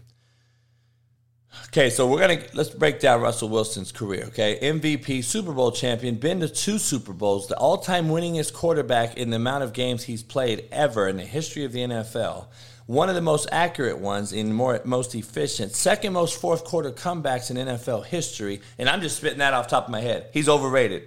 [1.68, 4.24] Okay, so we're gonna let's break down Russell Wilson's career.
[4.28, 9.30] Okay, MVP, Super Bowl champion, been to two Super Bowls, the all-time winningest quarterback in
[9.30, 12.46] the amount of games he's played ever in the history of the NFL.
[12.86, 17.50] One of the most accurate ones in more most efficient, second most fourth quarter comebacks
[17.50, 20.30] in NFL history, and I'm just spitting that off top of my head.
[20.32, 21.04] He's overrated.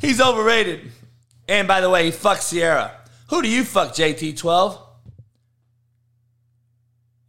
[0.00, 0.92] He's overrated.
[1.48, 2.92] And by the way, he fucked Ciara.
[3.30, 4.80] Who do you fuck, JT12?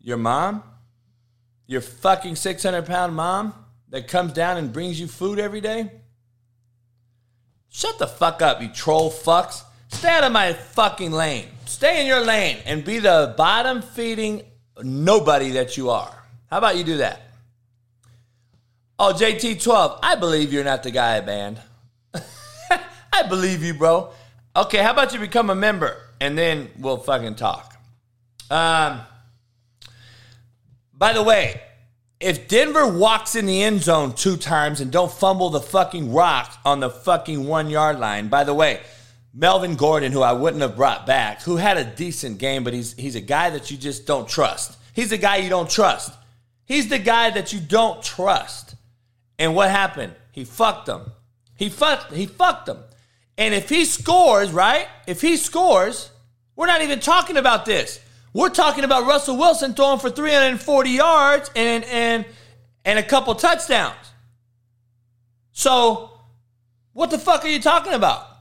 [0.02, 0.64] Your mom?
[1.68, 3.54] Your fucking 600 pound mom
[3.90, 5.92] that comes down and brings you food every day?
[7.70, 9.64] Shut the fuck up, you troll fucks.
[9.96, 11.48] Stay out of my fucking lane.
[11.66, 14.44] Stay in your lane and be the bottom feeding
[14.84, 16.14] nobody that you are.
[16.52, 17.22] How about you do that?
[19.00, 21.60] Oh, JT12, I believe you're not the guy banned.
[22.14, 24.10] I believe you, bro.
[24.56, 27.76] Okay, how about you become a member and then we'll fucking talk.
[28.52, 29.00] Um,
[30.94, 31.62] by the way,
[32.20, 36.60] if Denver walks in the end zone two times and don't fumble the fucking rock
[36.66, 38.82] on the fucking one yard line, by the way,
[39.38, 42.94] Melvin Gordon, who I wouldn't have brought back, who had a decent game, but he's
[42.94, 44.78] he's a guy that you just don't trust.
[44.94, 46.14] He's the guy you don't trust.
[46.64, 48.76] He's the guy that you don't trust.
[49.38, 50.16] And what happened?
[50.32, 51.12] He fucked them.
[51.58, 52.80] He fucked he fucked them.
[53.38, 54.88] And if he scores, right?
[55.06, 56.12] If he scores,
[56.56, 58.00] we're not even talking about this.
[58.32, 62.26] We're talking about Russell Wilson throwing for 340 yards and and
[62.86, 63.96] and a couple touchdowns.
[65.52, 66.22] So,
[66.94, 68.35] what the fuck are you talking about?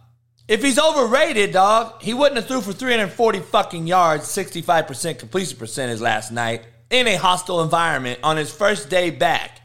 [0.46, 6.00] If he's overrated, dog, he wouldn't have threw for 340 fucking yards, 65% completion percentage
[6.00, 9.62] last night in a hostile environment on his first day back.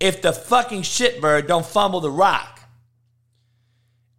[0.00, 2.60] If the fucking shitbird don't fumble the rock.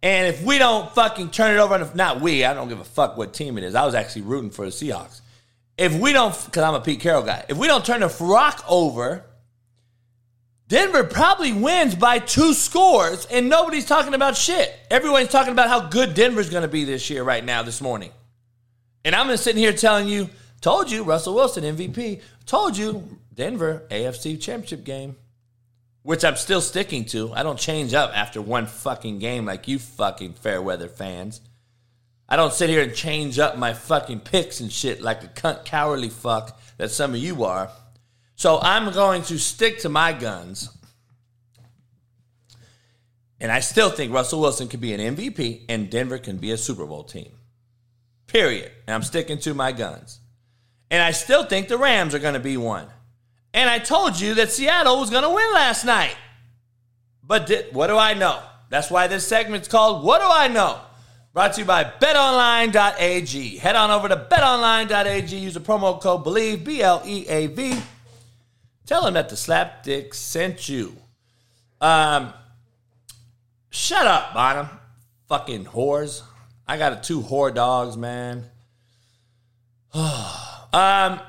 [0.02, 2.80] And if we don't fucking turn it over, and if not we, I don't give
[2.80, 3.74] a fuck what team it is.
[3.74, 5.20] I was actually rooting for the Seahawks.
[5.76, 8.64] If we don't, because I'm a Pete Carroll guy, if we don't turn the rock
[8.68, 9.24] over,
[10.68, 14.74] Denver probably wins by two scores, and nobody's talking about shit.
[14.90, 18.12] Everyone's talking about how good Denver's going to be this year, right now, this morning.
[19.04, 20.30] And I'm sitting here telling you,
[20.62, 25.16] told you, Russell Wilson, MVP, told you, Denver, AFC championship game,
[26.02, 27.32] which I'm still sticking to.
[27.34, 31.42] I don't change up after one fucking game like you fucking fair weather fans.
[32.26, 35.66] I don't sit here and change up my fucking picks and shit like a cunt
[35.66, 37.70] cowardly fuck that some of you are.
[38.34, 40.70] So I'm going to stick to my guns.
[43.40, 46.56] And I still think Russell Wilson can be an MVP and Denver can be a
[46.56, 47.32] Super Bowl team.
[48.26, 48.70] Period.
[48.86, 50.20] And I'm sticking to my guns.
[50.90, 52.88] And I still think the Rams are going to be one.
[53.52, 56.16] And I told you that Seattle was going to win last night.
[57.22, 58.40] But did, what do I know?
[58.68, 60.80] That's why this segment's called What Do I Know?
[61.32, 63.56] Brought to you by betonline.ag.
[63.58, 65.36] Head on over to betonline.ag.
[65.36, 67.80] Use the promo code BELIEVE, B L E A V.
[68.86, 70.96] Tell him that the slapdick sent you.
[71.80, 72.32] Um,
[73.70, 74.68] shut up, bottom.
[75.28, 76.22] Fucking whores.
[76.66, 78.44] I got a two whore dogs, man.
[79.94, 81.20] um,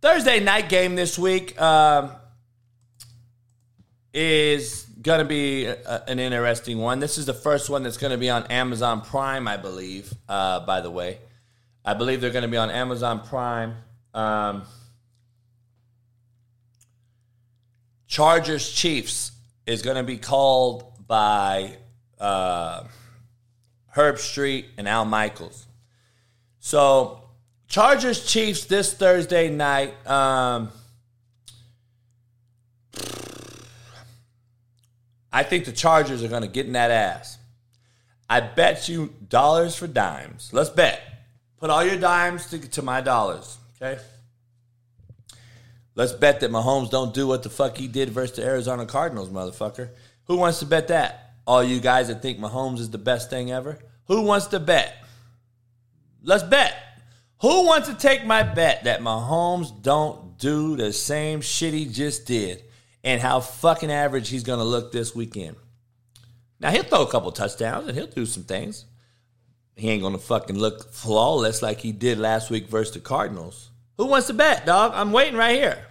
[0.00, 2.10] Thursday night game this week um,
[4.12, 7.00] is going to be a, an interesting one.
[7.00, 10.60] This is the first one that's going to be on Amazon Prime, I believe, uh,
[10.60, 11.18] by the way.
[11.84, 13.74] I believe they're going to be on Amazon Prime.
[14.14, 14.62] Um,
[18.14, 19.32] Chargers Chiefs
[19.66, 21.76] is going to be called by
[22.20, 22.84] uh,
[23.92, 25.66] Herbstreit and Al Michaels.
[26.60, 27.24] So,
[27.66, 29.94] Chargers Chiefs this Thursday night.
[30.08, 30.70] Um,
[35.32, 37.36] I think the Chargers are going to get in that ass.
[38.30, 40.50] I bet you dollars for dimes.
[40.52, 41.00] Let's bet.
[41.58, 44.00] Put all your dimes to, to my dollars, okay?
[45.94, 49.30] Let's bet that Mahomes don't do what the fuck he did versus the Arizona Cardinals,
[49.30, 49.90] motherfucker.
[50.24, 51.34] Who wants to bet that?
[51.46, 53.78] All you guys that think Mahomes is the best thing ever?
[54.06, 54.96] Who wants to bet?
[56.22, 56.74] Let's bet.
[57.42, 62.26] Who wants to take my bet that Mahomes don't do the same shit he just
[62.26, 62.64] did
[63.04, 65.56] and how fucking average he's going to look this weekend?
[66.58, 68.86] Now, he'll throw a couple touchdowns and he'll do some things.
[69.76, 73.70] he ain't gonna fucking look flawless like he did last week versus the Cardinals.
[73.96, 74.92] Who wants to bet, dog?
[74.94, 75.84] I'm waiting right here.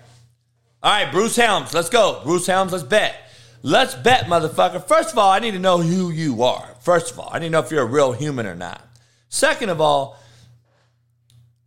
[0.81, 2.21] All right, Bruce Helms, let's go.
[2.23, 3.15] Bruce Helms, let's bet.
[3.61, 4.85] Let's bet, motherfucker.
[4.85, 6.75] First of all, I need to know who you are.
[6.81, 8.85] First of all, I need to know if you're a real human or not.
[9.29, 10.19] Second of all,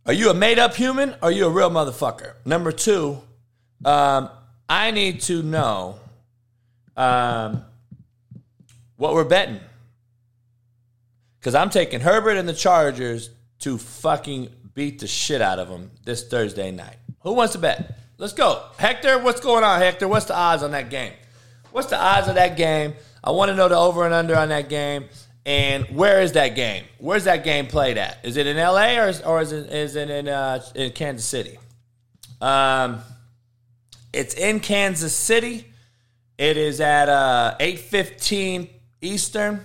[0.05, 2.33] are you a made up human or are you a real motherfucker?
[2.45, 3.19] Number two,
[3.83, 4.29] um,
[4.69, 5.99] I need to know
[6.95, 7.63] um,
[8.97, 9.59] what we're betting.
[11.39, 15.89] Because I'm taking Herbert and the Chargers to fucking beat the shit out of them
[16.05, 16.97] this Thursday night.
[17.21, 17.97] Who wants to bet?
[18.19, 18.61] Let's go.
[18.77, 20.07] Hector, what's going on, Hector?
[20.07, 21.13] What's the odds on that game?
[21.71, 22.93] What's the odds of that game?
[23.23, 25.05] I want to know the over and under on that game.
[25.47, 26.83] And where is that game?
[26.99, 28.19] Where's that game played at?
[28.23, 31.57] Is it in LA or, or is it, is it in, uh, in Kansas City?
[32.39, 32.99] Um,
[34.13, 35.65] it's in Kansas City.
[36.37, 38.69] It is at uh, 8.15
[39.01, 39.59] Eastern.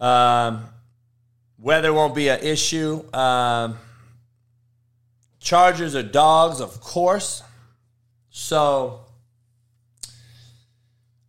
[0.00, 0.64] Um,
[1.60, 3.04] weather won't be an issue.
[3.14, 3.78] Um,
[5.42, 7.42] Chargers are dogs, of course.
[8.30, 9.00] So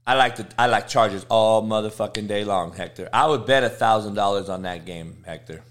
[0.06, 3.10] I like the I like Chargers all motherfucking day long, Hector.
[3.12, 5.64] I would bet a thousand dollars on that game, Hector.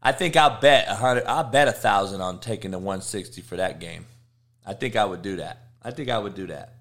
[0.00, 1.24] I think I'll bet a hundred.
[1.26, 4.06] I'll bet a thousand on taking the one sixty for that game.
[4.64, 5.66] I think I would do that.
[5.82, 6.74] I think I would do that.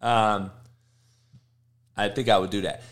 [0.00, 0.50] Um,
[1.96, 2.82] I think I would do that.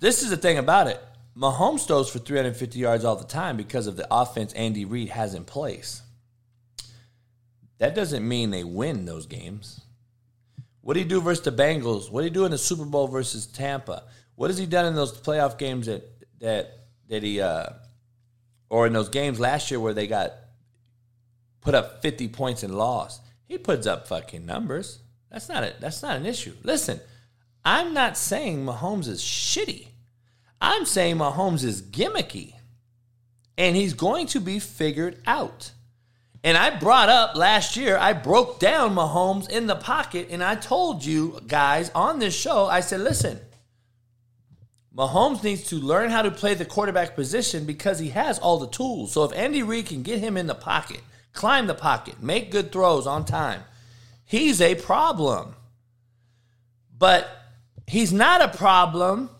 [0.00, 1.00] This is the thing about it.
[1.36, 5.34] Mahomes throws for 350 yards all the time because of the offense Andy Reid has
[5.34, 6.01] in place.
[7.82, 9.80] That doesn't mean they win those games.
[10.82, 12.12] What did he do versus the Bengals?
[12.12, 14.04] What did he do in the Super Bowl versus Tampa?
[14.36, 16.04] What has he done in those playoff games that
[16.38, 16.78] that
[17.08, 17.70] that he uh,
[18.70, 20.30] or in those games last year where they got
[21.60, 23.20] put up 50 points and lost?
[23.48, 25.00] He puts up fucking numbers.
[25.32, 25.80] That's not it.
[25.80, 26.54] That's not an issue.
[26.62, 27.00] Listen,
[27.64, 29.88] I'm not saying Mahomes is shitty.
[30.60, 32.54] I'm saying Mahomes is gimmicky.
[33.58, 35.72] And he's going to be figured out.
[36.44, 40.56] And I brought up last year, I broke down Mahomes in the pocket, and I
[40.56, 43.38] told you guys on this show, I said, listen,
[44.94, 48.66] Mahomes needs to learn how to play the quarterback position because he has all the
[48.66, 49.12] tools.
[49.12, 51.00] So if Andy Reid can get him in the pocket,
[51.32, 53.62] climb the pocket, make good throws on time,
[54.24, 55.54] he's a problem.
[56.98, 57.28] But
[57.86, 59.30] he's not a problem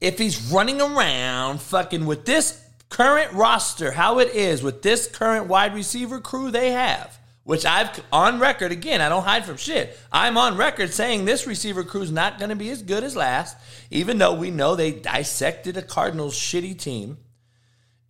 [0.00, 5.46] if he's running around fucking with this current roster, how it is with this current
[5.46, 9.98] wide receiver crew they have, which I've on record again, I don't hide from shit.
[10.10, 13.16] I'm on record saying this receiver crew is not going to be as good as
[13.16, 13.56] last,
[13.90, 17.18] even though we know they dissected a Cardinals shitty team.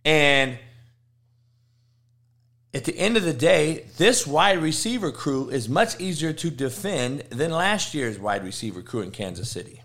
[0.05, 0.57] And
[2.73, 7.21] at the end of the day, this wide receiver crew is much easier to defend
[7.29, 9.81] than last year's wide receiver crew in Kansas City.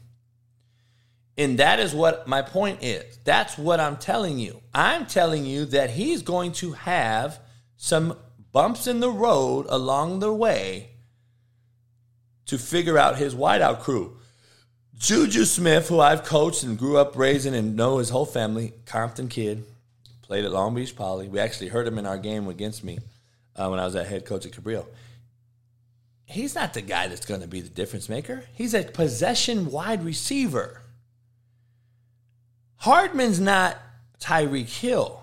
[1.39, 3.19] And that is what my point is.
[3.25, 4.61] That's what I'm telling you.
[4.75, 7.41] I'm telling you that he's going to have
[7.77, 8.17] some
[8.53, 10.91] bumps in the road along the way
[12.47, 14.19] to figure out his wideout crew.
[14.99, 19.29] Juju Smith, who I've coached and grew up raising and know his whole family, Compton
[19.29, 19.65] kid,
[20.21, 21.29] played at Long Beach Poly.
[21.29, 22.99] We actually heard him in our game against me
[23.57, 24.87] uh, when I was at head coach at Cabrillo.
[26.25, 28.45] He's not the guy that's going to be the difference maker.
[28.55, 30.82] He's a possession wide receiver.
[32.83, 33.79] Hardman's not
[34.19, 35.23] Tyreek Hill.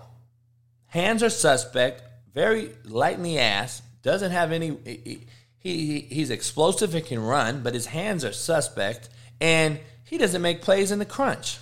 [0.86, 2.02] Hands are suspect,
[2.32, 4.78] very light in the ass, doesn't have any.
[4.86, 5.26] He,
[5.58, 9.10] he, he's explosive and can run, but his hands are suspect,
[9.42, 11.58] and he doesn't make plays in the crunch.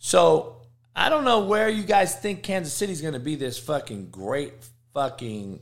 [0.00, 0.56] So
[0.96, 4.52] I don't know where you guys think Kansas City's going to be this fucking great
[4.94, 5.60] fucking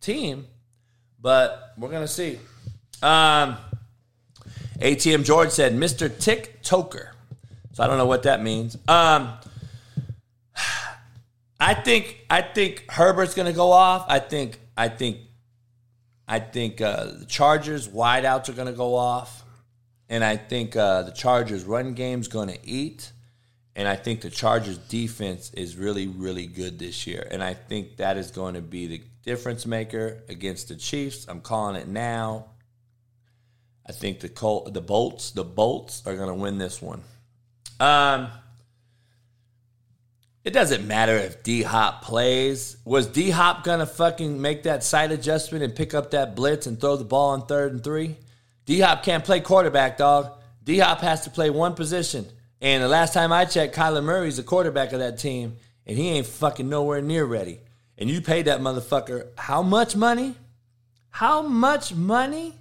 [0.00, 0.48] team,
[1.20, 2.40] but we're going to see.
[3.00, 3.58] Um,
[4.78, 6.16] ATM George said, Mr.
[6.18, 7.10] Tick Toker.
[7.72, 8.76] So I don't know what that means.
[8.86, 9.32] Um,
[11.60, 14.04] I think I think Herbert's going to go off.
[14.08, 15.18] I think I think
[16.28, 19.42] I think uh, the Chargers wideouts are going to go off,
[20.08, 23.12] and I think uh, the Chargers run game's going to eat,
[23.74, 27.96] and I think the Chargers defense is really really good this year, and I think
[27.96, 31.26] that is going to be the difference maker against the Chiefs.
[31.28, 32.46] I'm calling it now.
[33.86, 37.02] I think the Col- the Bolts the Bolts are going to win this one.
[37.80, 38.28] Um,
[40.44, 42.76] it doesn't matter if D Hop plays.
[42.84, 46.66] Was D Hop going to fucking make that side adjustment and pick up that blitz
[46.66, 48.16] and throw the ball on third and three?
[48.66, 50.32] D Hop can't play quarterback, dog.
[50.62, 52.26] D Hop has to play one position.
[52.60, 55.56] And the last time I checked, Kyler Murray's the quarterback of that team,
[55.86, 57.60] and he ain't fucking nowhere near ready.
[57.98, 60.34] And you paid that motherfucker how much money?
[61.10, 62.54] How much money?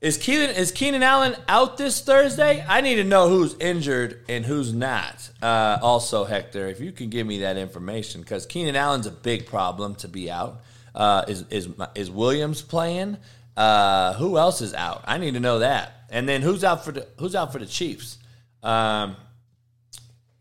[0.00, 2.64] Is Keenan is Keenan Allen out this Thursday?
[2.68, 5.28] I need to know who's injured and who's not.
[5.42, 9.46] Uh, also, Hector, if you can give me that information, because Keenan Allen's a big
[9.46, 10.60] problem to be out.
[10.94, 13.16] Uh, is is is Williams playing?
[13.56, 15.02] Uh, who else is out?
[15.04, 16.04] I need to know that.
[16.10, 18.18] And then who's out for the who's out for the Chiefs?
[18.62, 19.16] Um,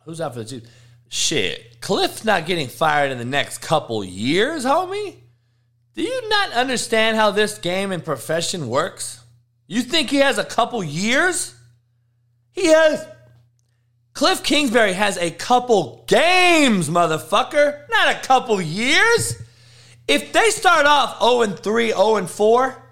[0.06, 0.70] who's out for the Chiefs?
[1.10, 5.16] Shit, Cliff's not getting fired in the next couple years, homie.
[5.96, 9.24] Do you not understand how this game and profession works?
[9.68, 11.54] You think he has a couple years?
[12.52, 13.06] He has.
[14.14, 19.40] Cliff Kingsbury has a couple games, motherfucker, not a couple years.
[20.08, 22.84] If they start off 0 3, 0 4,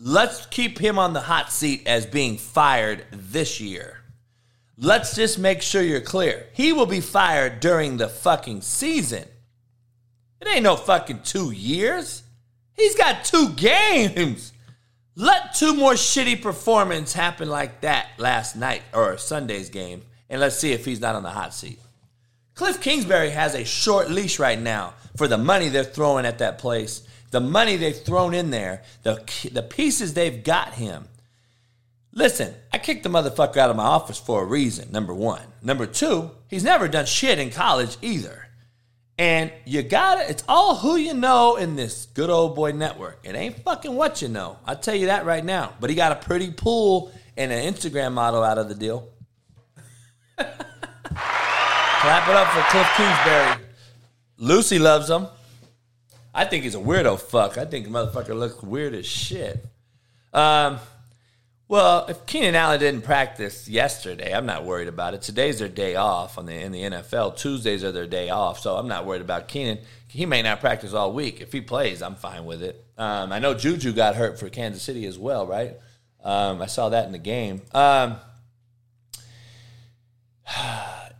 [0.00, 3.98] let's keep him on the hot seat as being fired this year.
[4.76, 6.46] Let's just make sure you're clear.
[6.52, 9.24] He will be fired during the fucking season.
[10.40, 12.22] It ain't no fucking two years.
[12.72, 14.53] He's got two games.
[15.16, 20.56] Let two more shitty performances happen like that last night or Sunday's game, and let's
[20.56, 21.78] see if he's not on the hot seat.
[22.54, 26.58] Cliff Kingsbury has a short leash right now for the money they're throwing at that
[26.58, 31.08] place, the money they've thrown in there, the, the pieces they've got him.
[32.12, 35.42] Listen, I kicked the motherfucker out of my office for a reason, number one.
[35.62, 38.43] Number two, he's never done shit in college either.
[39.16, 43.20] And you gotta, it's all who you know in this good old boy network.
[43.22, 44.58] It ain't fucking what you know.
[44.66, 45.74] I'll tell you that right now.
[45.78, 49.08] But he got a pretty pool and an Instagram model out of the deal.
[50.36, 53.66] Clap it up for Cliff Kingsbury.
[54.36, 55.28] Lucy loves him.
[56.34, 57.56] I think he's a weirdo fuck.
[57.56, 59.64] I think the motherfucker looks weird as shit.
[60.32, 60.80] Um,
[61.66, 65.22] well, if Keenan Allen didn't practice yesterday, I'm not worried about it.
[65.22, 67.36] Today's their day off on the in the NFL.
[67.36, 69.78] Tuesdays are their day off, so I'm not worried about Keenan.
[70.06, 71.40] He may not practice all week.
[71.40, 72.84] If he plays, I'm fine with it.
[72.98, 75.76] Um, I know Juju got hurt for Kansas City as well, right?
[76.22, 77.62] Um, I saw that in the game.
[77.72, 78.16] Um,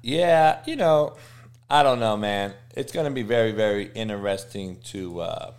[0.03, 1.17] yeah, you know,
[1.71, 2.53] I don't know, man.
[2.77, 5.53] It's going to be very, very interesting to uh,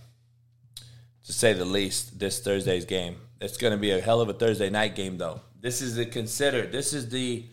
[1.26, 2.20] to say the least.
[2.20, 3.18] This Thursday's game.
[3.46, 5.40] It's going to be a hell of a Thursday night game, though.
[5.62, 6.72] This is the considered.
[6.72, 7.46] This is the.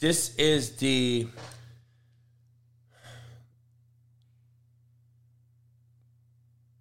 [0.00, 1.28] This is the.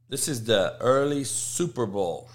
[0.10, 2.28] This is the early Super Bowl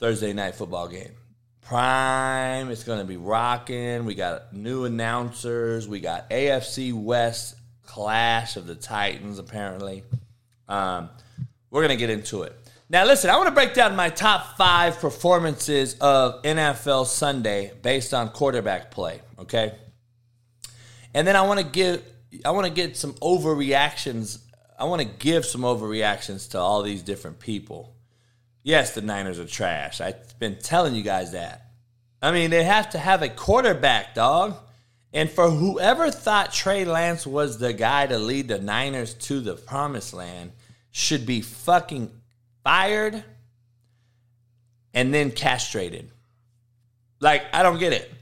[0.00, 1.12] Thursday night football game.
[1.60, 2.70] Prime.
[2.70, 4.06] It's going to be rocking.
[4.06, 5.86] We got new announcers.
[5.86, 10.02] We got AFC West clash of the Titans, apparently.
[10.66, 11.10] Um,
[11.70, 12.54] we're going to get into it.
[12.90, 18.14] Now, listen, I want to break down my top five performances of NFL Sunday based
[18.14, 19.74] on quarterback play, okay?
[21.12, 22.02] And then I want to give,
[22.46, 24.38] I want to get some overreactions.
[24.78, 27.94] I want to give some overreactions to all these different people.
[28.62, 30.00] Yes, the Niners are trash.
[30.00, 31.70] I've been telling you guys that.
[32.22, 34.56] I mean, they have to have a quarterback, dog.
[35.12, 39.56] And for whoever thought Trey Lance was the guy to lead the Niners to the
[39.56, 40.52] promised land,
[40.90, 42.10] should be fucking
[42.68, 43.24] fired
[44.92, 46.10] and then castrated.
[47.18, 48.12] Like, I don't get it.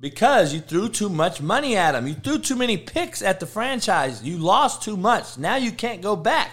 [0.00, 2.08] Because you threw too much money at him.
[2.08, 4.20] You threw too many picks at the franchise.
[4.24, 5.38] You lost too much.
[5.38, 6.50] Now you can't go back.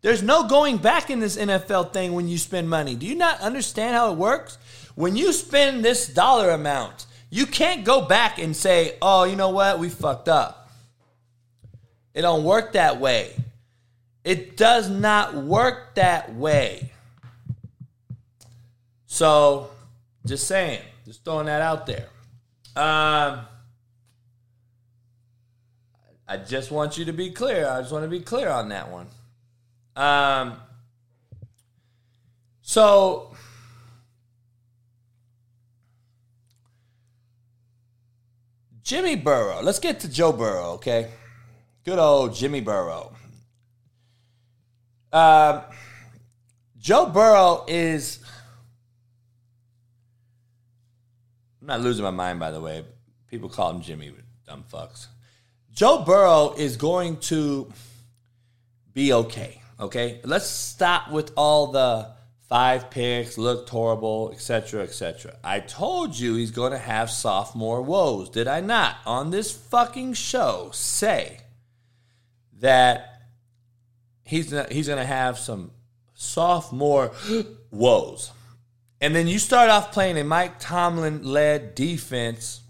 [0.00, 2.96] There's no going back in this NFL thing when you spend money.
[2.96, 4.58] Do you not understand how it works?
[4.96, 9.50] When you spend this dollar amount, you can't go back and say, "Oh, you know
[9.50, 9.78] what?
[9.78, 10.70] We fucked up."
[12.14, 13.36] It don't work that way.
[14.24, 16.90] It does not work that way.
[19.06, 19.70] So,
[20.26, 22.08] just saying, just throwing that out there.
[22.74, 23.46] Um,
[26.26, 27.68] I just want you to be clear.
[27.68, 29.06] I just want to be clear on that one.
[29.94, 30.56] Um,
[32.62, 33.36] so,
[38.82, 39.60] Jimmy Burrow.
[39.62, 41.10] Let's get to Joe Burrow, okay?
[41.84, 43.14] Good old Jimmy Burrow.
[45.14, 45.62] Um,
[46.76, 48.18] Joe Burrow is.
[51.60, 52.84] I'm not losing my mind, by the way.
[53.28, 54.12] People call him Jimmy,
[54.44, 55.06] dumb fucks.
[55.72, 57.72] Joe Burrow is going to
[58.92, 59.62] be okay.
[59.78, 62.10] Okay, let's stop with all the
[62.48, 65.36] five picks, looked horrible, etc., etc.
[65.44, 68.30] I told you he's going to have sophomore woes.
[68.30, 71.38] Did I not on this fucking show say
[72.58, 73.13] that
[74.24, 75.70] he's gonna, he's going to have some
[76.14, 77.12] sophomore
[77.70, 78.32] woes.
[79.00, 82.62] And then you start off playing a Mike Tomlin led defense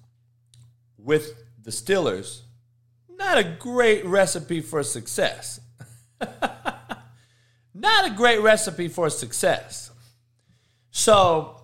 [0.98, 2.40] with the Steelers.
[3.08, 5.60] Not a great recipe for success.
[7.74, 9.90] Not a great recipe for success.
[10.90, 11.60] So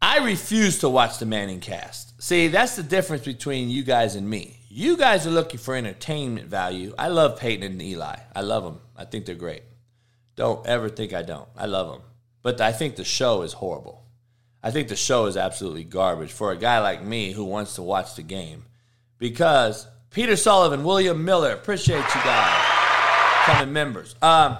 [0.00, 2.22] I refuse to watch the Manning cast.
[2.22, 4.59] See, that's the difference between you guys and me.
[4.72, 6.94] You guys are looking for entertainment value.
[6.96, 8.14] I love Peyton and Eli.
[8.36, 8.78] I love them.
[8.96, 9.64] I think they're great.
[10.36, 11.48] Don't ever think I don't.
[11.56, 12.02] I love them.
[12.42, 14.04] But I think the show is horrible.
[14.62, 17.82] I think the show is absolutely garbage for a guy like me who wants to
[17.82, 18.62] watch the game.
[19.18, 22.64] Because Peter Sullivan, William Miller, appreciate you guys
[23.46, 24.14] coming members.
[24.22, 24.56] Um,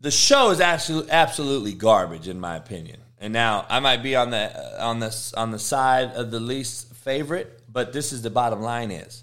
[0.00, 2.98] the show is absolutely absolutely garbage in my opinion.
[3.20, 6.94] And now I might be on the on the on the side of the least
[6.94, 9.22] favorite, but this is the bottom line is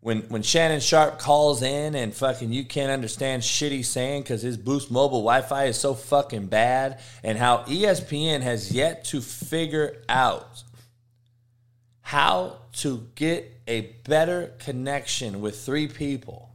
[0.00, 4.42] when when Shannon Sharpe calls in and fucking you can't understand shit he's saying because
[4.42, 10.02] his Boost Mobile Wi-Fi is so fucking bad, and how ESPN has yet to figure
[10.06, 10.64] out
[12.02, 16.54] how to get a better connection with three people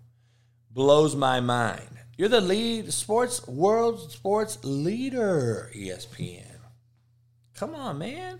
[0.70, 1.90] blows my mind.
[2.16, 6.60] You're the lead sports world sports leader, ESPN.
[7.56, 8.40] Come on, man.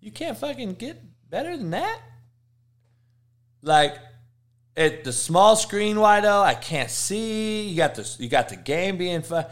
[0.00, 2.00] You can't fucking get better than that.
[3.64, 3.96] Like
[4.76, 7.68] at the small screen wide oh, I can't see.
[7.68, 9.46] You got the you got the game being fun.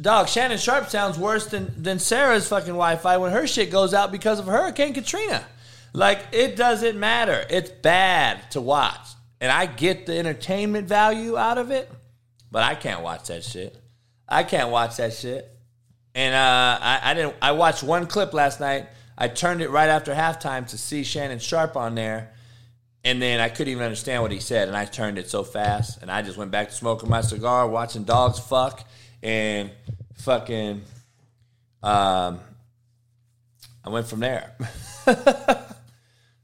[0.00, 4.10] Dog, Shannon Sharpe sounds worse than than Sarah's fucking Wi-Fi when her shit goes out
[4.10, 5.44] because of Hurricane Katrina.
[5.92, 7.44] Like it doesn't matter.
[7.48, 9.06] It's bad to watch,
[9.40, 11.90] and I get the entertainment value out of it,
[12.50, 13.76] but I can't watch that shit.
[14.28, 15.48] I can't watch that shit.
[16.14, 17.36] And uh, I, I didn't.
[17.40, 18.88] I watched one clip last night.
[19.16, 22.32] I turned it right after halftime to see Shannon Sharpe on there,
[23.04, 24.68] and then I couldn't even understand what he said.
[24.68, 27.68] And I turned it so fast, and I just went back to smoking my cigar,
[27.68, 28.86] watching dogs fuck,
[29.22, 29.70] and
[30.18, 30.82] fucking.
[31.82, 32.40] Um,
[33.84, 34.54] I went from there.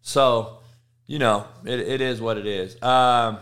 [0.03, 0.59] so,
[1.07, 2.75] you know, it, it is what it is.
[2.83, 3.39] Um,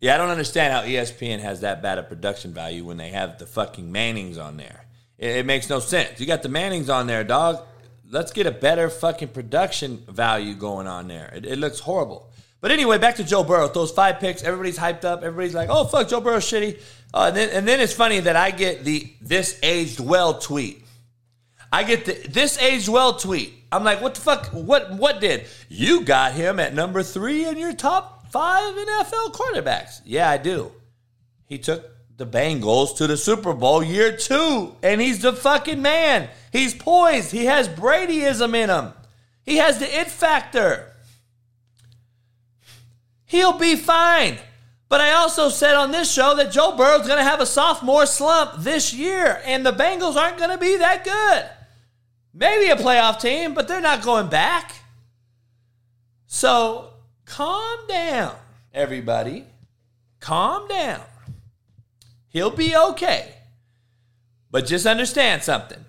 [0.00, 3.38] yeah, I don't understand how ESPN has that bad a production value when they have
[3.38, 4.84] the fucking Mannings on there.
[5.18, 6.20] It, it makes no sense.
[6.20, 7.66] You got the Mannings on there, dog.
[8.08, 11.32] Let's get a better fucking production value going on there.
[11.34, 12.30] It, it looks horrible.
[12.60, 13.68] But anyway, back to Joe Burrow.
[13.68, 15.22] Those five picks, everybody's hyped up.
[15.22, 16.80] Everybody's like, "Oh fuck, Joe Burrow's shitty."
[17.12, 20.84] Uh, and then and then it's funny that I get the "this aged well" tweet.
[21.72, 23.52] I get the "this aged well" tweet.
[23.70, 24.46] I'm like, "What the fuck?
[24.46, 30.00] What what did you got him at number three in your top five NFL quarterbacks?"
[30.04, 30.72] Yeah, I do.
[31.46, 31.84] He took
[32.16, 36.28] the Bengals to the Super Bowl year two, and he's the fucking man.
[36.50, 37.30] He's poised.
[37.30, 38.92] He has Bradyism in him.
[39.42, 40.92] He has the it factor.
[43.26, 44.38] He'll be fine.
[44.88, 48.06] But I also said on this show that Joe Burrow's going to have a sophomore
[48.06, 51.50] slump this year, and the Bengals aren't going to be that good.
[52.32, 54.74] Maybe a playoff team, but they're not going back.
[56.26, 56.90] So
[57.24, 58.36] calm down,
[58.72, 59.44] everybody.
[60.20, 61.00] Calm down.
[62.36, 63.32] He'll be okay.
[64.50, 65.82] But just understand something.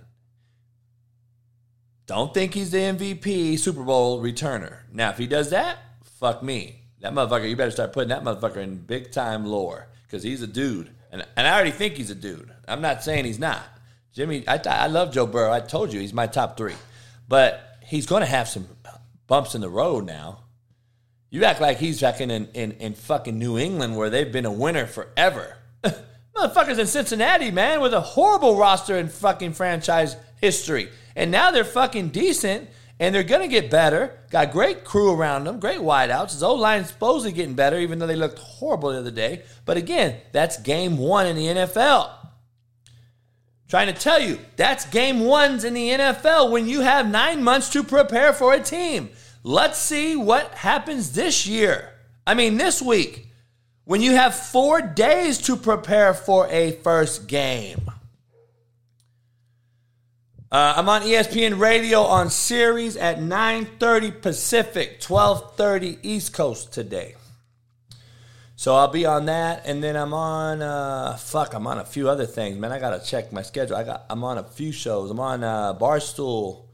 [2.06, 4.78] Don't think he's the MVP Super Bowl returner.
[4.94, 6.84] Now, if he does that, fuck me.
[7.02, 10.48] That motherfucker, you better start putting that motherfucker in big time lore because he's a
[10.48, 10.90] dude.
[11.12, 12.50] And, and I already think he's a dude.
[12.66, 13.66] I'm not saying he's not.
[14.14, 15.52] Jimmy, I, I love Joe Burrow.
[15.52, 16.76] I told you he's my top three.
[17.28, 18.70] But he's going to have some
[19.28, 20.44] bumps in the road now.
[21.30, 24.52] You act like he's fucking in, in, in fucking New England where they've been a
[24.54, 25.58] winner forever.
[26.38, 30.90] Motherfuckers in Cincinnati, man, with a horrible roster and fucking franchise history.
[31.16, 32.70] And now they're fucking decent
[33.00, 34.20] and they're going to get better.
[34.30, 36.32] Got great crew around them, great wideouts.
[36.32, 39.44] His O line's supposedly getting better, even though they looked horrible the other day.
[39.66, 42.12] But again, that's game one in the NFL.
[43.68, 47.70] Trying to tell you, that's game ones in the NFL when you have nine months
[47.70, 49.10] to prepare for a team.
[49.44, 51.94] Let's see what happens this year.
[52.26, 53.27] I mean, this week,
[53.88, 57.90] when you have four days to prepare for a first game.
[60.52, 67.16] Uh, I'm on ESPN Radio on Sirius at 9:30 Pacific, 12:30 East Coast today.
[68.58, 70.62] So I'll be on that, and then I'm on.
[70.62, 72.74] Uh, fuck, I'm on a few other things, man.
[72.74, 73.78] I gotta check my schedule.
[73.78, 74.06] I got.
[74.10, 75.12] I'm on a few shows.
[75.12, 76.66] I'm on uh, Barstool,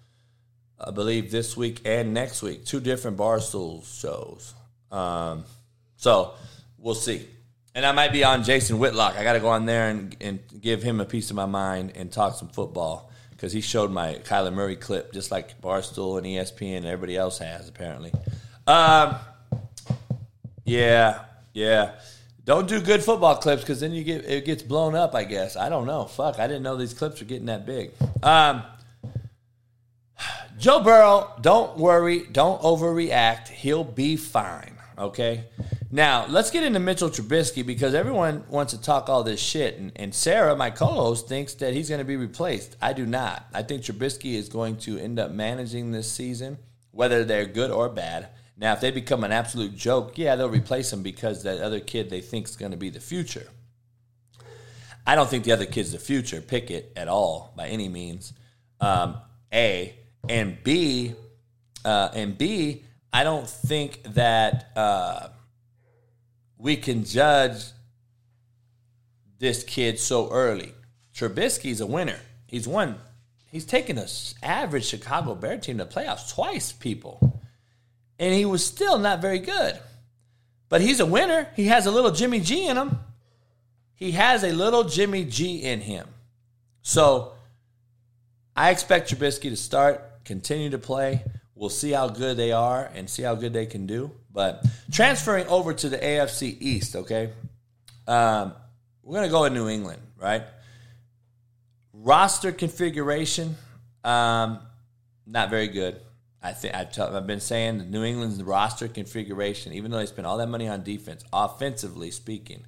[0.79, 2.65] I believe this week and next week.
[2.65, 4.55] Two different Barstool shows.
[4.91, 5.45] Um,
[5.95, 6.33] so
[6.83, 7.27] we'll see.
[7.73, 9.17] And I might be on Jason Whitlock.
[9.17, 11.93] I got to go on there and, and give him a piece of my mind
[11.95, 16.27] and talk some football because he showed my Kyler Murray clip just like Barstool and
[16.27, 18.11] ESPN and everybody else has apparently.
[18.67, 19.15] Um,
[20.65, 21.23] yeah,
[21.53, 21.93] yeah.
[22.45, 25.15] Don't do good football clips because then you get it gets blown up.
[25.15, 26.05] I guess I don't know.
[26.05, 27.91] Fuck, I didn't know these clips were getting that big.
[28.21, 28.63] Um,
[30.57, 33.47] Joe Burrow, don't worry, don't overreact.
[33.47, 34.75] He'll be fine.
[34.97, 35.45] Okay.
[35.93, 39.77] Now, let's get into Mitchell Trubisky because everyone wants to talk all this shit.
[39.77, 42.75] And, and Sarah, my co host, thinks that he's going to be replaced.
[42.81, 43.45] I do not.
[43.53, 46.57] I think Trubisky is going to end up managing this season,
[46.89, 48.29] whether they're good or bad.
[48.57, 52.09] Now, if they become an absolute joke, yeah, they'll replace him because that other kid
[52.09, 53.45] they think is going to be the future.
[55.05, 58.33] I don't think the other kid's the future, Pickett, at all, by any means.
[58.81, 59.17] Um,
[59.53, 59.93] a.
[60.27, 61.13] And B,
[61.85, 62.83] uh, and B,
[63.13, 64.71] I don't think that.
[64.75, 65.27] Uh,
[66.63, 67.61] we can judge
[69.37, 70.71] this kid so early.
[71.13, 72.19] Trubisky's a winner.
[72.47, 72.95] He's won.
[73.51, 74.07] He's taken a
[74.41, 77.41] average Chicago Bear team to playoffs twice, people,
[78.17, 79.77] and he was still not very good.
[80.69, 81.49] But he's a winner.
[81.53, 82.97] He has a little Jimmy G in him.
[83.93, 86.07] He has a little Jimmy G in him.
[86.81, 87.33] So
[88.55, 91.25] I expect Trubisky to start, continue to play.
[91.55, 94.11] We'll see how good they are and see how good they can do.
[94.33, 97.31] But transferring over to the AFC East, okay?
[98.07, 98.53] Um,
[99.03, 100.43] we're going to go in New England, right?
[101.93, 103.55] Roster configuration,
[104.03, 104.59] um,
[105.27, 106.01] not very good.
[106.41, 110.27] I think I've, t- I've been saying New England's roster configuration, even though they spent
[110.27, 112.65] all that money on defense, offensively speaking,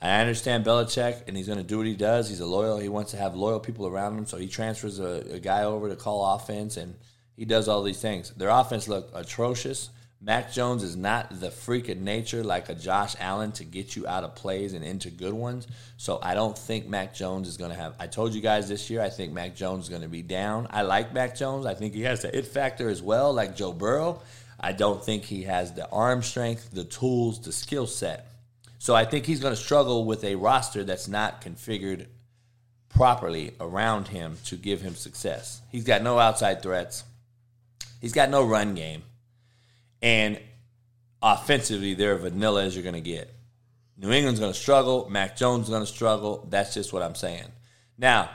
[0.00, 2.28] I understand Belichick, and he's going to do what he does.
[2.28, 2.78] He's a loyal.
[2.78, 5.88] He wants to have loyal people around him, so he transfers a, a guy over
[5.88, 6.96] to call offense, and
[7.36, 8.30] he does all these things.
[8.30, 9.90] Their offense looked atrocious.
[10.24, 14.06] Mac Jones is not the freak of nature like a Josh Allen to get you
[14.06, 15.66] out of plays and into good ones.
[15.96, 17.94] So I don't think Mac Jones is going to have.
[17.98, 20.68] I told you guys this year, I think Mac Jones is going to be down.
[20.70, 21.66] I like Mac Jones.
[21.66, 24.20] I think he has the it factor as well, like Joe Burrow.
[24.60, 28.28] I don't think he has the arm strength, the tools, the skill set.
[28.78, 32.06] So I think he's going to struggle with a roster that's not configured
[32.88, 35.62] properly around him to give him success.
[35.72, 37.02] He's got no outside threats.
[38.00, 39.02] He's got no run game.
[40.02, 40.38] And
[41.22, 43.32] offensively, they're vanilla as you're going to get.
[43.96, 45.08] New England's going to struggle.
[45.08, 46.46] Mac Jones is going to struggle.
[46.50, 47.46] That's just what I'm saying.
[47.96, 48.30] Now,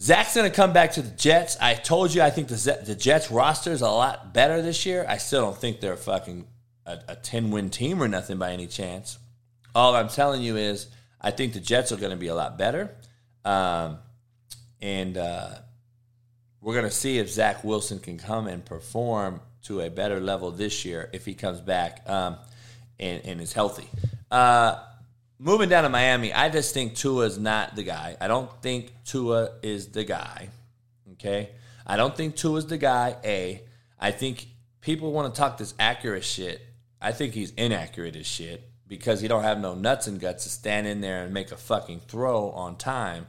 [0.00, 1.56] Zach's going to come back to the Jets.
[1.60, 5.06] I told you I think the, the Jets roster is a lot better this year.
[5.08, 6.46] I still don't think they're fucking
[6.84, 9.18] a, a 10 win team or nothing by any chance.
[9.74, 10.88] All I'm telling you is
[11.20, 12.90] I think the Jets are going to be a lot better.
[13.44, 13.98] Um,
[14.80, 15.50] and uh,
[16.60, 20.50] we're going to see if Zach Wilson can come and perform to a better level
[20.50, 22.36] this year if he comes back um,
[22.98, 23.88] and, and is healthy.
[24.30, 24.78] Uh,
[25.38, 28.16] moving down to Miami, I just think Tua is not the guy.
[28.20, 30.48] I don't think Tua is the guy.
[31.14, 31.50] Okay,
[31.86, 33.16] I don't think Tua is the guy.
[33.24, 33.62] A,
[33.98, 34.48] I think
[34.80, 36.60] people want to talk this accurate shit.
[37.00, 40.50] I think he's inaccurate as shit because he don't have no nuts and guts to
[40.50, 43.26] stand in there and make a fucking throw on time.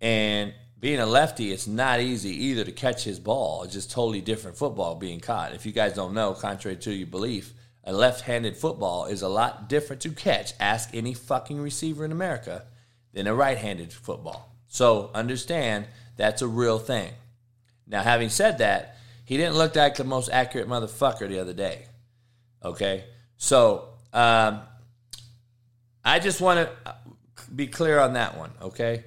[0.00, 3.62] And being a lefty, it's not easy either to catch his ball.
[3.62, 5.54] It's just totally different football being caught.
[5.54, 7.54] If you guys don't know, contrary to your belief,
[7.84, 10.54] a left-handed football is a lot different to catch.
[10.58, 12.64] Ask any fucking receiver in America
[13.12, 14.56] than a right-handed football.
[14.66, 17.12] So understand that's a real thing.
[17.86, 21.86] Now, having said that, he didn't look like the most accurate motherfucker the other day.
[22.64, 23.04] Okay,
[23.36, 24.62] so um,
[26.04, 26.96] I just want to
[27.54, 28.50] be clear on that one.
[28.60, 29.04] Okay.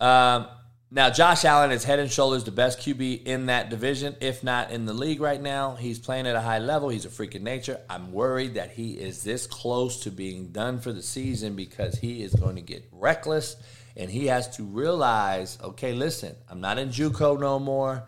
[0.00, 0.48] Um,
[0.94, 4.70] now, Josh Allen is head and shoulders the best QB in that division, if not
[4.70, 5.74] in the league right now.
[5.74, 6.88] He's playing at a high level.
[6.88, 7.80] He's a freak of nature.
[7.90, 12.22] I'm worried that he is this close to being done for the season because he
[12.22, 13.56] is going to get reckless
[13.96, 18.04] and he has to realize okay, listen, I'm not in Juco no more.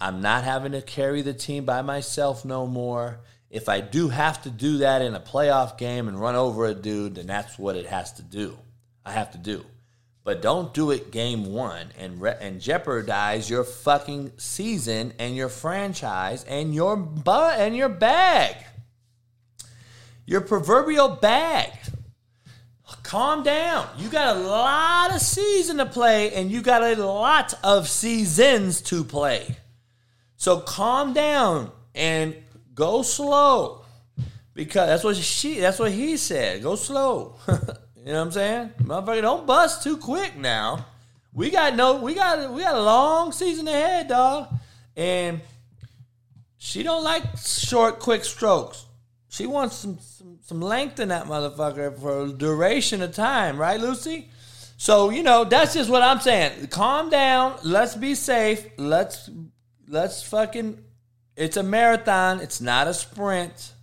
[0.00, 3.20] I'm not having to carry the team by myself no more.
[3.50, 6.72] If I do have to do that in a playoff game and run over a
[6.72, 8.56] dude, then that's what it has to do.
[9.04, 9.66] I have to do
[10.24, 15.48] but don't do it game one and re- and jeopardize your fucking season and your
[15.48, 18.56] franchise and your butt and your bag,
[20.26, 21.70] your proverbial bag.
[23.02, 23.88] Calm down.
[23.98, 28.80] You got a lot of season to play, and you got a lot of seasons
[28.82, 29.56] to play.
[30.36, 32.34] So calm down and
[32.74, 33.84] go slow,
[34.54, 35.60] because that's what she.
[35.60, 36.62] That's what he said.
[36.62, 37.36] Go slow.
[38.04, 38.70] You know what I'm saying?
[38.82, 40.86] Motherfucker, don't bust too quick now.
[41.32, 44.48] We got no, we got we got a long season ahead, dog.
[44.96, 45.40] And
[46.58, 48.86] she don't like short, quick strokes.
[49.28, 54.28] She wants some some, some length in that motherfucker for duration of time, right, Lucy?
[54.78, 56.66] So you know that's just what I'm saying.
[56.66, 57.56] Calm down.
[57.62, 58.66] Let's be safe.
[58.78, 59.30] Let's
[59.86, 60.82] let's fucking.
[61.36, 62.40] It's a marathon.
[62.40, 63.74] It's not a sprint.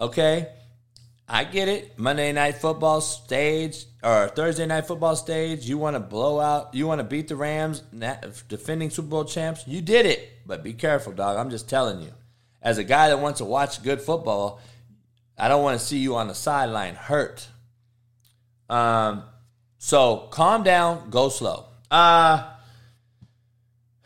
[0.00, 0.48] Okay.
[1.28, 1.98] I get it.
[1.98, 5.68] Monday night football stage or Thursday night football stage.
[5.68, 6.74] You want to blow out.
[6.74, 7.82] You want to beat the Rams,
[8.48, 9.64] defending Super Bowl champs.
[9.66, 11.36] You did it, but be careful, dog.
[11.36, 12.12] I'm just telling you.
[12.62, 14.60] As a guy that wants to watch good football,
[15.36, 17.46] I don't want to see you on the sideline hurt.
[18.70, 19.22] Um,
[19.76, 21.66] so calm down, go slow.
[21.90, 22.48] Uh,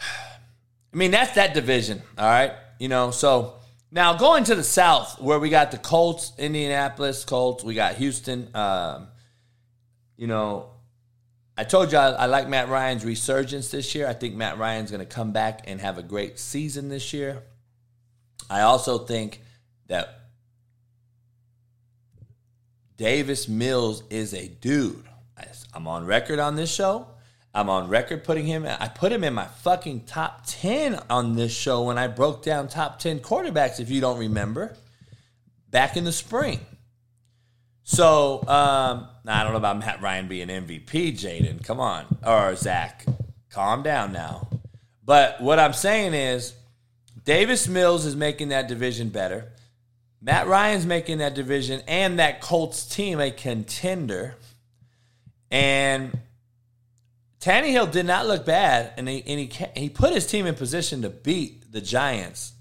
[0.00, 2.52] I mean, that's that division, all right?
[2.78, 3.54] You know, so
[3.92, 8.48] now going to the South, where we got the Colts, Indianapolis Colts, we got Houston.
[8.54, 9.08] Um,
[10.16, 10.70] you know,
[11.58, 14.08] I told you I, I like Matt Ryan's resurgence this year.
[14.08, 17.42] I think Matt Ryan's going to come back and have a great season this year.
[18.48, 19.42] I also think
[19.88, 20.20] that
[22.96, 25.04] Davis Mills is a dude.
[25.36, 27.06] I- I'm on record on this show.
[27.54, 28.66] I'm on record putting him.
[28.66, 32.68] I put him in my fucking top ten on this show when I broke down
[32.68, 33.78] top ten quarterbacks.
[33.78, 34.74] If you don't remember,
[35.70, 36.60] back in the spring.
[37.82, 41.12] So um, I don't know about Matt Ryan being MVP.
[41.12, 43.04] Jaden, come on, or Zach,
[43.50, 44.48] calm down now.
[45.04, 46.54] But what I'm saying is,
[47.24, 49.52] Davis Mills is making that division better.
[50.20, 54.36] Matt Ryan's making that division and that Colts team a contender.
[55.50, 56.16] And
[57.42, 61.02] Tannehill did not look bad, and he and he he put his team in position
[61.02, 62.52] to beat the Giants,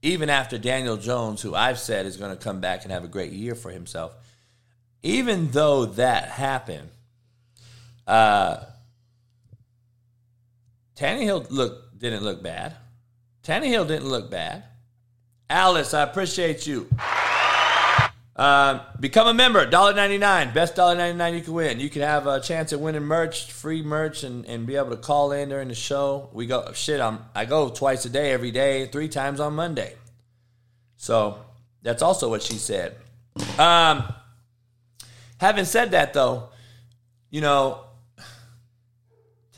[0.00, 3.08] even after Daniel Jones, who I've said is going to come back and have a
[3.08, 4.16] great year for himself.
[5.02, 6.88] Even though that happened,
[8.06, 8.64] uh,
[10.96, 12.76] Tannehill look didn't look bad.
[13.42, 14.64] Tannehill didn't look bad.
[15.50, 16.88] Alice, I appreciate you.
[18.40, 20.54] Um, become a member, $1.99.
[20.54, 21.78] Best $1.99 you can win.
[21.78, 24.96] You can have a chance at winning merch, free merch, and, and be able to
[24.96, 26.30] call in during the show.
[26.32, 29.94] We go, shit, I'm, I go twice a day, every day, three times on Monday.
[30.96, 31.38] So
[31.82, 32.96] that's also what she said.
[33.58, 34.04] Um,
[35.38, 36.48] having said that, though,
[37.28, 37.84] you know,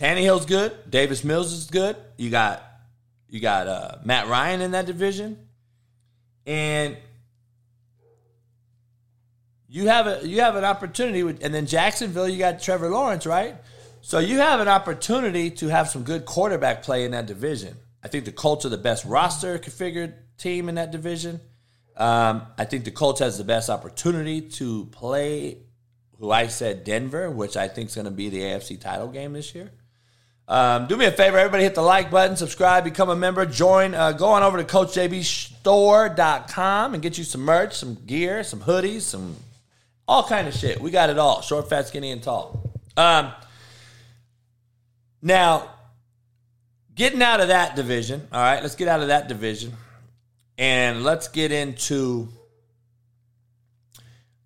[0.00, 0.90] Tannehill's good.
[0.90, 1.94] Davis Mills is good.
[2.16, 2.64] You got
[3.28, 5.38] you got uh, Matt Ryan in that division,
[6.44, 6.96] and
[9.72, 13.24] you have a you have an opportunity with, and then Jacksonville, you got Trevor Lawrence,
[13.24, 13.56] right?
[14.02, 17.74] So you have an opportunity to have some good quarterback play in that division.
[18.04, 21.40] I think the Colts are the best roster configured team in that division.
[21.96, 25.56] Um, I think the Colts has the best opportunity to play
[26.18, 29.32] who I said Denver, which I think is going to be the AFC title game
[29.32, 29.70] this year.
[30.48, 33.94] Um, do me a favor, everybody hit the like button, subscribe, become a member, join,
[33.94, 39.00] uh, go on over to CoachJBStore.com and get you some merch, some gear, some hoodies,
[39.02, 39.36] some
[40.12, 40.78] all kind of shit.
[40.78, 41.40] We got it all.
[41.40, 42.70] Short, fat, skinny, and tall.
[42.98, 43.32] Um,
[45.22, 45.70] now,
[46.94, 49.72] getting out of that division, all right, let's get out of that division
[50.58, 52.28] and let's get into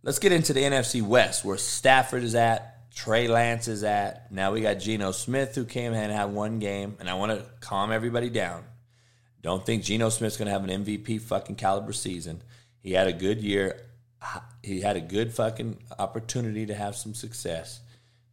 [0.04, 4.30] let's get into the NFC West where Stafford is at, Trey Lance is at.
[4.30, 7.32] Now we got Geno Smith who came in and had one game, and I want
[7.32, 8.62] to calm everybody down.
[9.42, 12.42] Don't think Geno Smith's going to have an MVP fucking caliber season.
[12.78, 13.85] He had a good year.
[14.62, 17.80] He had a good fucking opportunity to have some success.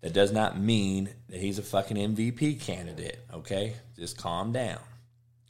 [0.02, 3.76] That does not mean that he's a fucking MVP candidate, okay?
[3.98, 4.80] Just calm down.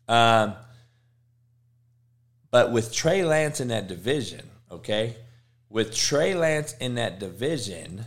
[0.07, 0.53] Um,
[2.51, 5.15] but with Trey Lance in that division, okay?
[5.69, 8.05] With Trey Lance in that division,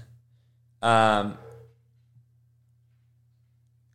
[0.83, 1.37] um,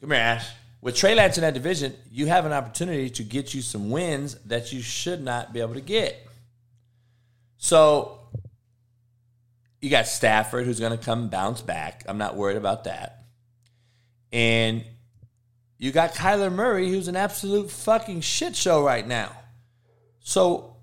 [0.02, 0.50] come here, Ash.
[0.82, 4.36] With Trey Lance in that division, you have an opportunity to get you some wins
[4.46, 6.28] that you should not be able to get.
[7.56, 8.21] So
[9.82, 12.04] you got Stafford who's going to come bounce back.
[12.08, 13.26] I'm not worried about that.
[14.32, 14.84] And
[15.78, 19.36] you got Kyler Murray who's an absolute fucking shit show right now.
[20.20, 20.76] So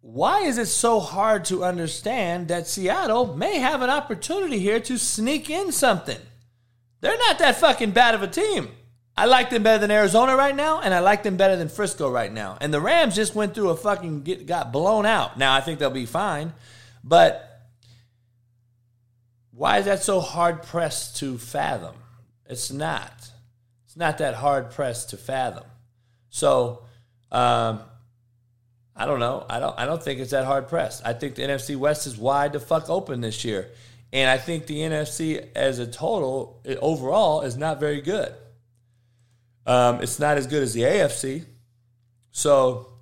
[0.00, 4.98] why is it so hard to understand that Seattle may have an opportunity here to
[4.98, 6.18] sneak in something?
[7.00, 8.68] They're not that fucking bad of a team.
[9.16, 12.10] I like them better than Arizona right now, and I like them better than Frisco
[12.10, 12.56] right now.
[12.60, 15.38] And the Rams just went through a fucking get, got blown out.
[15.38, 16.52] Now I think they'll be fine,
[17.02, 17.55] but
[19.56, 21.94] why is that so hard pressed to fathom?
[22.44, 23.30] It's not.
[23.86, 25.64] It's not that hard pressed to fathom.
[26.28, 26.82] So,
[27.32, 27.80] um,
[28.94, 29.46] I don't know.
[29.48, 29.78] I don't.
[29.78, 31.06] I don't think it's that hard pressed.
[31.06, 33.70] I think the NFC West is wide the fuck open this year,
[34.12, 38.34] and I think the NFC as a total overall is not very good.
[39.66, 41.44] Um, it's not as good as the AFC.
[42.30, 42.92] So,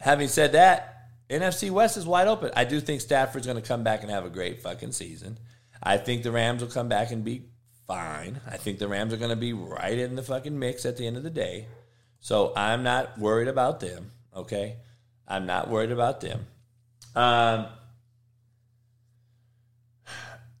[0.00, 0.97] having said that,
[1.28, 2.50] NFC West is wide open.
[2.56, 5.38] I do think Stafford's going to come back and have a great fucking season.
[5.82, 7.44] I think the Rams will come back and be
[7.86, 8.40] fine.
[8.46, 11.06] I think the Rams are going to be right in the fucking mix at the
[11.06, 11.66] end of the day.
[12.20, 14.10] So I'm not worried about them.
[14.34, 14.76] Okay,
[15.26, 16.46] I'm not worried about them.
[17.14, 17.66] Um,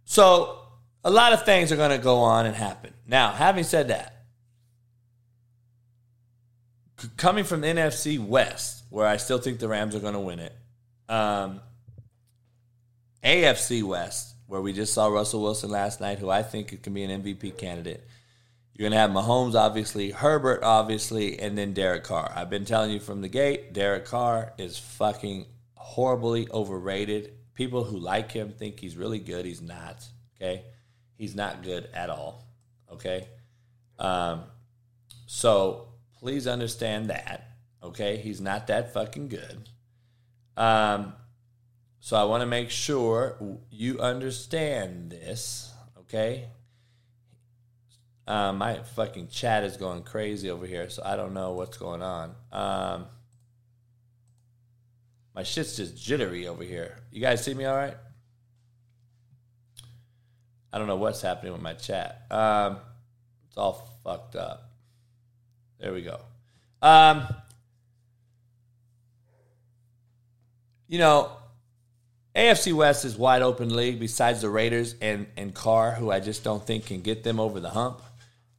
[0.04, 0.60] so
[1.04, 2.92] a lot of things are going to go on and happen.
[3.06, 4.17] Now, having said that,
[7.16, 10.40] coming from the NFC West, where I still think the Rams are going to win
[10.40, 10.54] it,
[11.08, 11.60] Um,
[13.22, 17.02] AFC West, where we just saw Russell Wilson last night, who I think can be
[17.02, 18.06] an MVP candidate.
[18.74, 22.32] You're going to have Mahomes, obviously, Herbert, obviously, and then Derek Carr.
[22.34, 27.32] I've been telling you from the gate, Derek Carr is fucking horribly overrated.
[27.54, 29.44] People who like him think he's really good.
[29.44, 30.04] He's not.
[30.36, 30.62] Okay,
[31.16, 32.46] he's not good at all.
[32.92, 33.26] Okay,
[33.98, 34.44] um,
[35.26, 35.87] so
[36.18, 37.56] please understand that.
[37.82, 39.68] Okay, he's not that fucking good.
[40.56, 41.14] Um,
[42.00, 43.36] so I want to make sure
[43.70, 45.72] you understand this.
[46.00, 46.48] Okay.
[48.26, 52.02] Um, my fucking chat is going crazy over here, so I don't know what's going
[52.02, 52.34] on.
[52.52, 53.06] Um,
[55.34, 56.98] my shit's just jittery over here.
[57.10, 57.96] You guys see me all right?
[60.72, 62.26] I don't know what's happening with my chat.
[62.30, 62.78] Um,
[63.46, 64.67] it's all fucked up.
[65.78, 66.20] There we go.
[66.82, 67.26] Um,
[70.88, 71.30] you know,
[72.34, 76.44] AFC West is wide open league besides the Raiders and, and Carr, who I just
[76.44, 78.02] don't think can get them over the hump.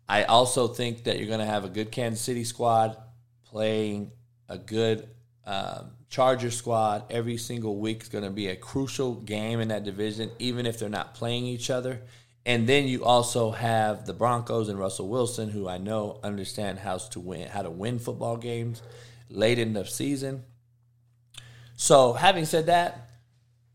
[0.07, 2.97] I also think that you're going to have a good Kansas City squad
[3.45, 4.11] playing
[4.47, 5.07] a good
[5.45, 8.01] um, Charger squad every single week.
[8.01, 11.45] is going to be a crucial game in that division, even if they're not playing
[11.45, 12.01] each other.
[12.45, 16.97] And then you also have the Broncos and Russell Wilson, who I know understand how
[16.97, 18.81] to win, how to win football games
[19.29, 20.43] late in the season.
[21.75, 23.09] So, having said that,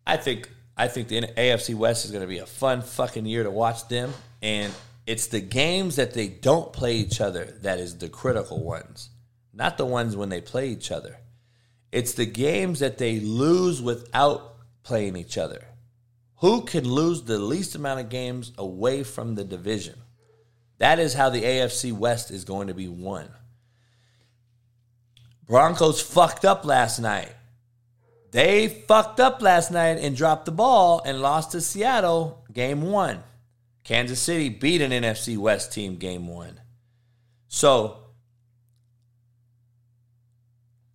[0.06, 3.44] I think I think the AFC West is going to be a fun fucking year
[3.44, 4.12] to watch them,
[4.42, 4.72] and
[5.06, 9.10] it's the games that they don't play each other that is the critical ones,
[9.52, 11.18] not the ones when they play each other.
[11.92, 15.64] It's the games that they lose without playing each other.
[16.44, 19.94] Who can lose the least amount of games away from the division?
[20.76, 23.30] That is how the AFC West is going to be won.
[25.46, 27.32] Broncos fucked up last night.
[28.30, 33.22] They fucked up last night and dropped the ball and lost to Seattle game one.
[33.82, 36.60] Kansas City beat an NFC West team game one.
[37.48, 38.00] So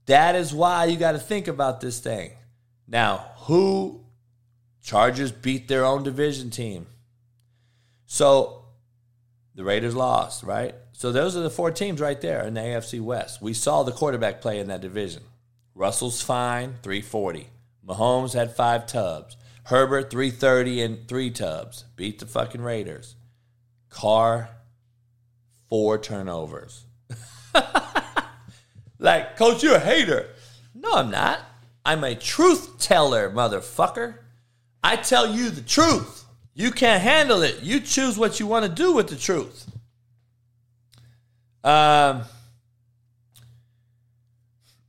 [0.06, 2.34] that is why you got to think about this thing.
[2.88, 4.06] Now, who
[4.90, 6.88] Chargers beat their own division team.
[8.08, 8.66] So
[9.54, 10.74] the Raiders lost, right?
[10.94, 13.40] So those are the four teams right there in the AFC West.
[13.40, 15.22] We saw the quarterback play in that division.
[15.76, 17.50] Russell's fine, 340.
[17.86, 19.38] Mahomes had five tubs.
[19.66, 21.86] Herbert, 330 and three tubs.
[21.96, 23.14] Beat the fucking Raiders.
[23.90, 24.50] Carr,
[25.70, 26.86] four turnovers.
[28.98, 30.30] like, coach, you're a hater.
[30.74, 31.42] No, I'm not.
[31.86, 34.16] I'm a truth teller, motherfucker.
[34.84, 36.26] I tell you the truth.
[36.54, 37.62] You can't handle it.
[37.62, 39.70] You choose what you want to do with the truth.
[41.64, 42.24] Um,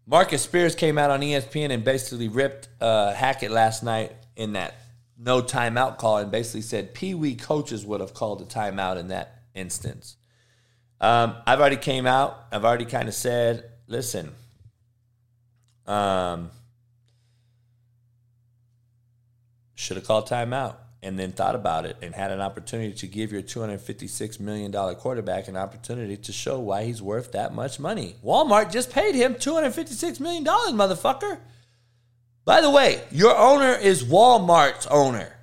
[0.07, 4.75] Marcus Spears came out on ESPN and basically ripped uh, Hackett last night in that
[5.17, 9.09] no timeout call and basically said Pee Wee coaches would have called a timeout in
[9.09, 10.17] that instance.
[11.01, 12.47] Um, I've already came out.
[12.51, 14.33] I've already kind of said, listen,
[15.87, 16.51] um,
[19.81, 23.33] should have called timeout and then thought about it and had an opportunity to give
[23.33, 28.17] your $256 million quarterback an opportunity to show why he's worth that much money.
[28.23, 31.39] Walmart just paid him $256 million, motherfucker.
[32.45, 35.37] By the way, your owner is Walmart's owner.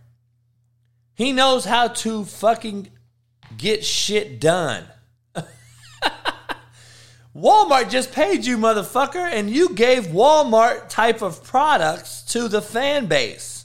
[1.15, 2.91] He knows how to fucking
[3.57, 4.83] get shit done.
[7.35, 13.07] Walmart just paid you, motherfucker, and you gave Walmart type of products to the fan
[13.07, 13.56] base.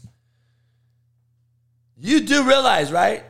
[2.05, 3.23] You do realize, right?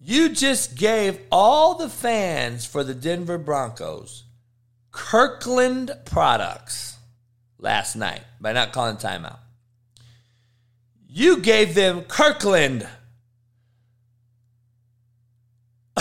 [0.00, 4.24] You just gave all the fans for the Denver Broncos
[4.90, 6.96] Kirkland products
[7.60, 9.38] last night by not calling timeout.
[11.08, 12.88] You gave them Kirkland.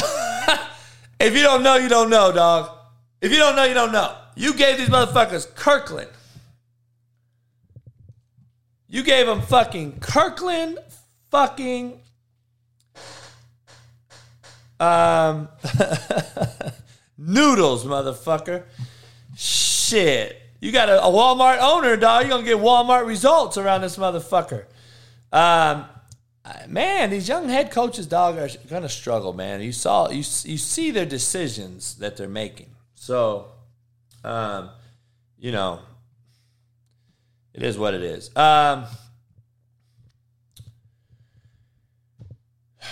[1.19, 2.72] if you don't know, you don't know, dog.
[3.22, 4.18] If you don't know, you don't know.
[4.35, 6.10] You gave these motherfuckers Kirkland.
[8.88, 10.80] You gave them fucking Kirkland
[11.30, 12.02] fucking
[14.79, 15.49] um,
[17.17, 18.63] noodles, motherfucker.
[19.35, 20.41] Shit.
[20.59, 22.23] You got a, a, Walmart owner, dog.
[22.23, 24.65] You're going to get Walmart results around this motherfucker.
[25.31, 25.85] Um,
[26.67, 29.61] man, these young head coaches, dog, are going to struggle, man.
[29.61, 32.71] You saw, you, you see their decisions that they're making.
[32.95, 33.51] So,
[34.23, 34.71] um,
[35.37, 35.79] you know,
[37.53, 38.35] it is what it is.
[38.35, 38.85] Um,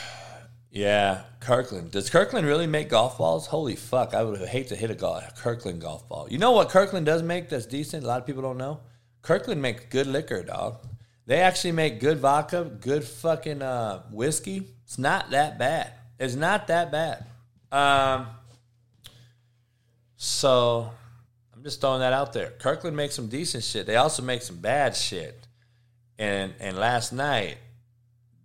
[0.71, 1.91] yeah, Kirkland.
[1.91, 3.45] Does Kirkland really make golf balls?
[3.45, 4.15] Holy fuck!
[4.15, 6.27] I would hate to hit a Kirkland golf ball.
[6.27, 8.03] You know what Kirkland does make that's decent?
[8.03, 8.79] A lot of people don't know.
[9.21, 10.79] Kirkland makes good liquor, dog.
[11.27, 14.67] They actually make good vodka, good fucking uh, whiskey.
[14.85, 15.91] It's not that bad.
[16.19, 17.25] It's not that bad.
[17.71, 18.25] Um,
[20.17, 20.89] so
[21.55, 22.53] I'm just throwing that out there.
[22.57, 23.85] Kirkland makes some decent shit.
[23.85, 25.47] They also make some bad shit.
[26.17, 27.57] And and last night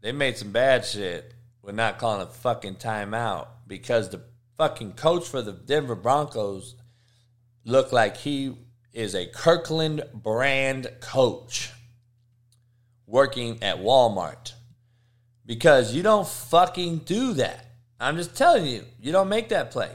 [0.02, 4.22] they made some bad shit with not calling a fucking timeout because the
[4.56, 6.74] fucking coach for the Denver Broncos
[7.64, 8.54] looked like he
[8.92, 11.70] is a Kirkland brand coach
[13.06, 14.52] working at Walmart.
[15.46, 17.66] Because you don't fucking do that.
[17.98, 19.90] I'm just telling you, you don't make that play.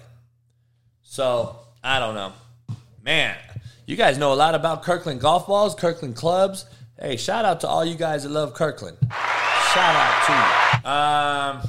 [1.02, 2.34] So, I don't know.
[3.04, 3.38] Man,
[3.86, 6.66] you guys know a lot about Kirkland golf balls, Kirkland clubs.
[7.00, 8.98] Hey, shout out to all you guys that love Kirkland.
[9.76, 10.90] Shout out to.
[10.90, 11.62] Um,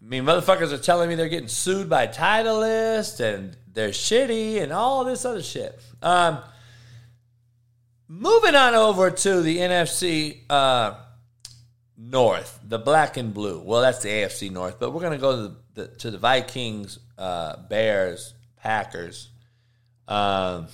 [0.00, 4.72] I mean, motherfuckers are telling me they're getting sued by Titleist and they're shitty and
[4.72, 5.78] all this other shit.
[6.00, 6.38] Um,
[8.08, 10.94] moving on over to the NFC uh,
[11.98, 13.60] North, the black and blue.
[13.60, 16.98] Well, that's the AFC North, but we're going to go to the, to the Vikings,
[17.18, 19.28] uh, Bears, Packers,
[20.08, 20.68] um,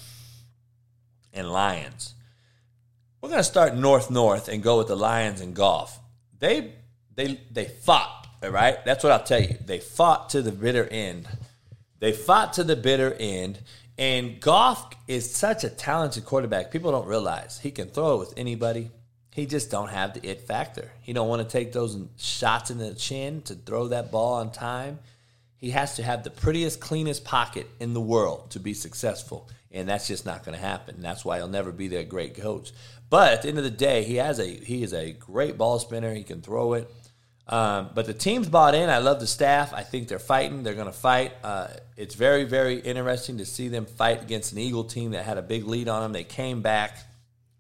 [1.33, 2.15] and Lions.
[3.23, 6.01] We're going to start North North and go with the Lions and Goff.
[6.41, 6.73] They
[7.15, 8.85] they they fought, all right?
[8.85, 9.57] That's what I'll tell you.
[9.65, 11.29] They fought to the bitter end.
[12.01, 13.61] They fought to the bitter end.
[13.97, 16.73] And Goff is such a talented quarterback.
[16.73, 18.91] People don't realize he can throw it with anybody.
[19.31, 20.91] He just don't have the it factor.
[21.01, 24.51] He don't want to take those shots in the chin to throw that ball on
[24.51, 24.99] time.
[25.55, 29.89] He has to have the prettiest, cleanest pocket in the world to be successful, and
[29.89, 30.97] that's just not going to happen.
[31.01, 32.73] That's why he'll never be their great coach.
[33.13, 35.79] But at the end of the day, he has a he is a great ball
[35.79, 36.15] spinner.
[36.15, 36.91] He can throw it.
[37.47, 38.89] Um, but the team's bought in.
[38.89, 39.75] I love the staff.
[39.75, 40.63] I think they're fighting.
[40.63, 41.35] They're going to fight.
[41.45, 41.69] Uh,
[41.99, 45.43] it's very, very interesting to see them fight against an Eagle team that had a
[45.43, 46.13] big lead on them.
[46.15, 46.97] They came back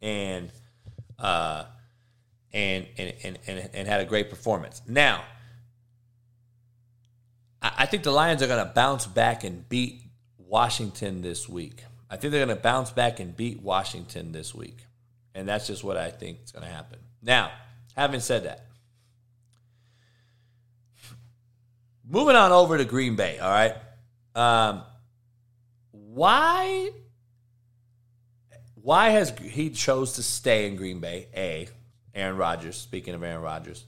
[0.01, 0.51] and
[1.19, 1.65] uh,
[2.55, 4.81] and, and, and, and, and had a great performance.
[4.89, 5.23] Now,
[7.61, 10.01] I, I think the Lions are going to bounce back and beat
[10.39, 11.85] Washington this week.
[12.09, 14.87] I think they're going to bounce back and beat Washington this week.
[15.34, 16.98] And that's just what I think is going to happen.
[17.22, 17.50] Now,
[17.96, 18.66] having said that,
[22.09, 23.74] moving on over to Green Bay, all right?
[24.34, 24.82] Um,
[25.90, 26.90] why
[28.74, 31.28] why has he chose to stay in Green Bay?
[31.34, 31.68] A,
[32.14, 32.76] Aaron Rodgers.
[32.76, 33.84] Speaking of Aaron Rodgers,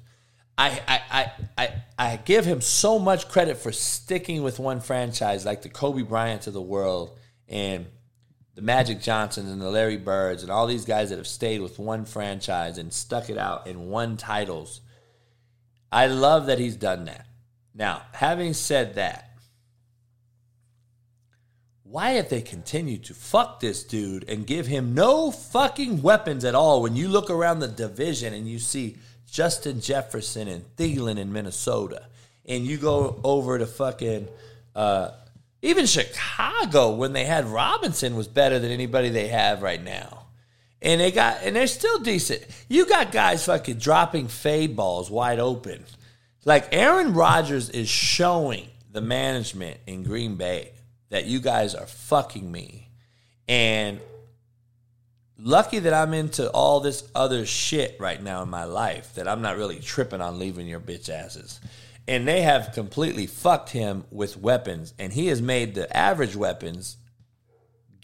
[0.56, 5.44] I I, I I I give him so much credit for sticking with one franchise,
[5.44, 7.18] like the Kobe Bryant of the world
[7.48, 7.86] and
[8.55, 11.78] the Magic Johnsons and the Larry Birds and all these guys that have stayed with
[11.78, 14.81] one franchise and stuck it out and won titles.
[15.90, 17.26] I love that he's done that.
[17.74, 19.31] Now, having said that,
[21.82, 26.55] why have they continued to fuck this dude and give him no fucking weapons at
[26.55, 28.97] all when you look around the division and you see
[29.31, 32.06] Justin Jefferson and Thielen in Minnesota
[32.47, 34.28] and you go over to fucking
[34.74, 35.10] uh,
[35.65, 40.27] even Chicago when they had Robinson was better than anybody they have right now.
[40.82, 42.45] And they got and they're still decent.
[42.69, 45.85] You got guys fucking dropping fade balls wide open.
[46.45, 50.73] Like Aaron Rodgers is showing the management in Green Bay
[51.09, 52.91] that you guys are fucking me.
[53.49, 54.01] And
[55.39, 59.41] lucky that I'm into all this other shit right now in my life that I'm
[59.41, 61.59] not really tripping on leaving your bitch asses.
[62.06, 66.98] And they have completely fucked him with weapons, and he has made the average weapons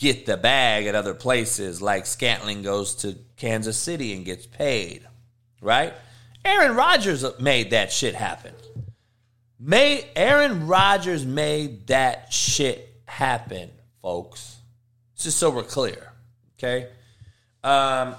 [0.01, 5.06] get the bag at other places, like Scantling goes to Kansas City and gets paid,
[5.60, 5.93] right?
[6.43, 8.55] Aaron Rodgers made that shit happen.
[9.59, 13.70] May Aaron Rodgers made that shit happen,
[14.01, 14.56] folks.
[15.14, 16.12] it's Just so we're clear,
[16.59, 16.89] okay?
[17.62, 18.14] Um,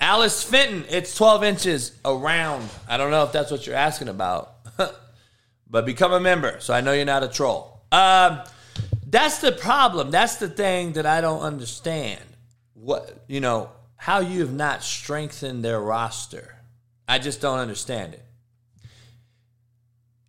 [0.00, 2.66] Alice Fenton, it's 12 inches around.
[2.88, 4.51] I don't know if that's what you're asking about,
[5.72, 7.80] but become a member so I know you're not a troll.
[7.90, 8.40] Um,
[9.06, 10.12] that's the problem.
[10.12, 12.20] That's the thing that I don't understand.
[12.74, 16.56] What, you know, how you have not strengthened their roster.
[17.08, 18.22] I just don't understand it.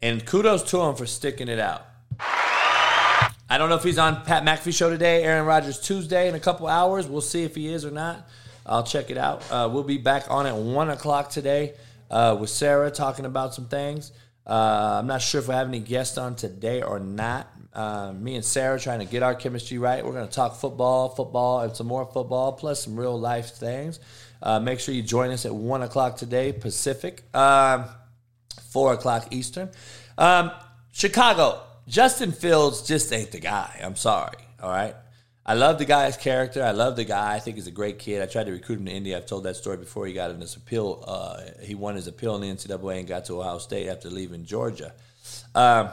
[0.02, 1.86] And kudos to him for sticking it out.
[2.20, 6.40] I don't know if he's on Pat McAfee show today, Aaron Rodgers Tuesday in a
[6.40, 7.08] couple hours.
[7.08, 8.28] We'll see if he is or not.
[8.66, 9.44] I'll check it out.
[9.52, 11.74] Uh, we'll be back on at one o'clock today
[12.10, 14.12] uh, with Sarah talking about some things.
[14.46, 17.48] Uh, I'm not sure if we have any guests on today or not.
[17.74, 20.06] Uh, me and Sarah trying to get our chemistry right.
[20.06, 24.00] We're going to talk football, football, and some more football, plus some real life things.
[24.42, 27.86] Uh, make sure you join us at 1 o'clock today, Pacific, um,
[28.72, 29.70] 4 o'clock Eastern.
[30.18, 30.52] Um,
[30.92, 33.80] Chicago, Justin Fields just ain't the guy.
[33.84, 34.38] I'm sorry.
[34.62, 34.96] All right.
[35.46, 36.64] I love the guy's character.
[36.64, 37.34] I love the guy.
[37.36, 38.22] I think he's a great kid.
[38.22, 39.14] I tried to recruit him to Indy.
[39.14, 40.06] I've told that story before.
[40.06, 41.04] He got in his appeal.
[41.06, 44.46] Uh, he won his appeal in the NCAA and got to Ohio State after leaving
[44.46, 44.94] Georgia.
[45.54, 45.90] Um,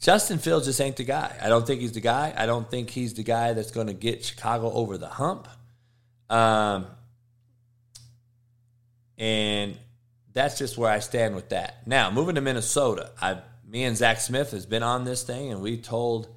[0.00, 1.36] Justin Fields just ain't the guy.
[1.40, 2.34] I don't think he's the guy.
[2.36, 5.46] I don't think he's the guy that's going to get Chicago over the hump.
[6.28, 6.86] Um,
[9.16, 9.76] and
[10.32, 11.86] that's just where I stand with that.
[11.86, 13.38] Now, moving to Minnesota, I,
[13.68, 16.34] me and Zach Smith has been on this thing, and we told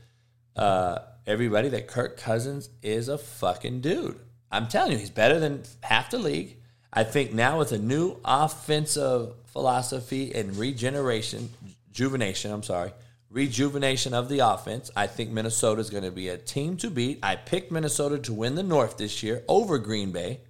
[0.55, 4.19] uh, everybody that Kirk Cousins is a fucking dude.
[4.51, 6.57] I'm telling you, he's better than half the league.
[6.91, 11.49] I think now with a new offensive philosophy and regeneration,
[11.89, 12.91] rejuvenation, I'm sorry,
[13.31, 17.19] rejuvenation of the offense, I think Minnesota is going to be a team to beat.
[17.23, 20.41] I picked Minnesota to win the North this year over Green Bay.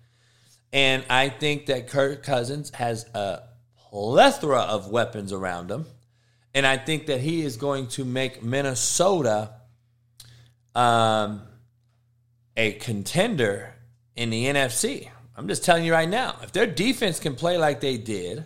[0.73, 3.43] And I think that Kirk Cousins has a
[3.77, 5.85] plethora of weapons around him.
[6.53, 9.51] And I think that he is going to make Minnesota
[10.75, 11.41] um,
[12.55, 13.73] a contender
[14.15, 15.09] in the NFC.
[15.35, 18.45] I'm just telling you right now, if their defense can play like they did,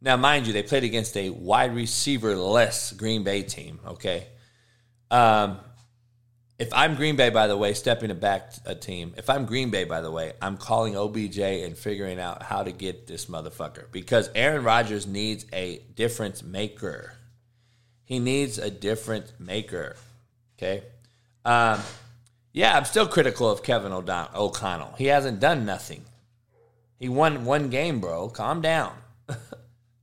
[0.00, 3.78] now mind you, they played against a wide receiver less Green Bay team.
[3.86, 4.26] Okay,
[5.10, 5.58] um,
[6.58, 9.14] if I'm Green Bay, by the way, stepping back a team.
[9.16, 12.70] If I'm Green Bay, by the way, I'm calling OBJ and figuring out how to
[12.70, 17.14] get this motherfucker because Aaron Rodgers needs a difference maker.
[18.04, 19.96] He needs a difference maker.
[20.58, 20.82] Okay.
[21.44, 21.80] Um,
[22.52, 24.94] yeah, I'm still critical of Kevin O'Don- O'Connell.
[24.98, 26.04] He hasn't done nothing.
[26.98, 28.28] He won one game, bro.
[28.28, 28.92] Calm down.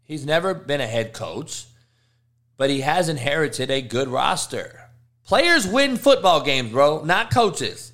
[0.04, 1.66] He's never been a head coach,
[2.56, 4.90] but he has inherited a good roster.
[5.26, 7.92] Players win football games, bro, not coaches.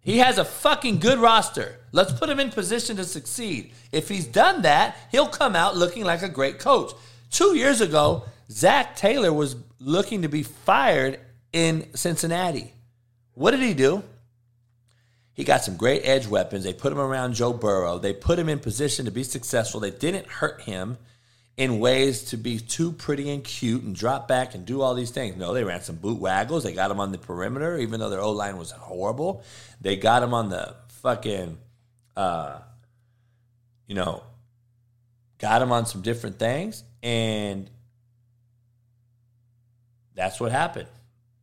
[0.00, 1.76] He has a fucking good roster.
[1.92, 3.72] Let's put him in position to succeed.
[3.92, 6.92] If he's done that, he'll come out looking like a great coach.
[7.30, 11.20] Two years ago, Zac Taylor was looking to be fired
[11.52, 12.72] in Cincinnati.
[13.34, 14.02] What did he do?
[15.34, 16.64] He got some great edge weapons.
[16.64, 17.98] They put him around Joe Burrow.
[17.98, 19.80] They put him in position to be successful.
[19.80, 20.98] They didn't hurt him
[21.56, 25.10] in ways to be too pretty and cute and drop back and do all these
[25.10, 25.36] things.
[25.36, 26.64] No, they ran some boot waggles.
[26.64, 29.42] They got him on the perimeter, even though their O line was horrible.
[29.80, 31.58] They got him on the fucking,
[32.16, 32.58] uh,
[33.86, 34.22] you know,
[35.38, 36.84] got him on some different things.
[37.02, 37.70] And
[40.14, 40.88] that's what happened.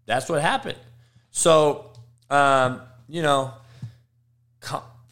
[0.06, 0.78] That's what happened.
[1.32, 1.92] So,
[2.30, 3.54] um, you know,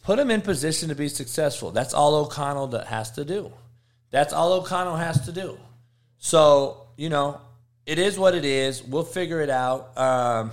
[0.02, 1.70] put him in position to be successful.
[1.70, 3.52] That's all O'Connell has to do.
[4.10, 5.58] That's all O'Connell has to do.
[6.18, 7.40] So, you know,
[7.86, 8.82] it is what it is.
[8.82, 9.96] We'll figure it out.
[9.96, 10.50] Um,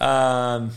[0.00, 0.70] um,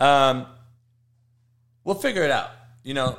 [0.00, 0.46] Um,
[1.84, 2.50] we'll figure it out.
[2.82, 3.18] You know,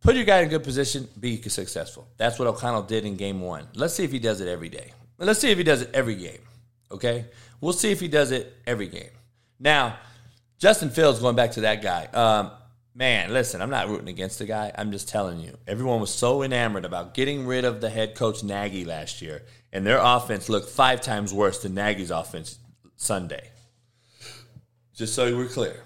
[0.00, 2.06] put your guy in a good position, be successful.
[2.16, 3.68] That's what O'Connell did in game one.
[3.74, 4.92] Let's see if he does it every day.
[5.18, 6.40] Let's see if he does it every game.
[6.90, 7.26] Okay?
[7.60, 9.10] We'll see if he does it every game.
[9.58, 9.96] Now,
[10.58, 12.06] Justin Fields, going back to that guy.
[12.06, 12.50] Um,
[12.94, 14.72] man, listen, I'm not rooting against the guy.
[14.76, 15.56] I'm just telling you.
[15.66, 19.42] Everyone was so enamored about getting rid of the head coach Nagy last year,
[19.72, 22.58] and their offense looked five times worse than Nagy's offense
[22.96, 23.50] Sunday.
[24.96, 25.82] Just so we're clear.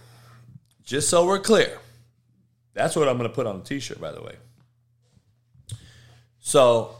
[0.85, 1.79] Just so we're clear.
[2.75, 4.37] That's what I'm going to put on a t shirt, by the way.
[6.39, 6.95] So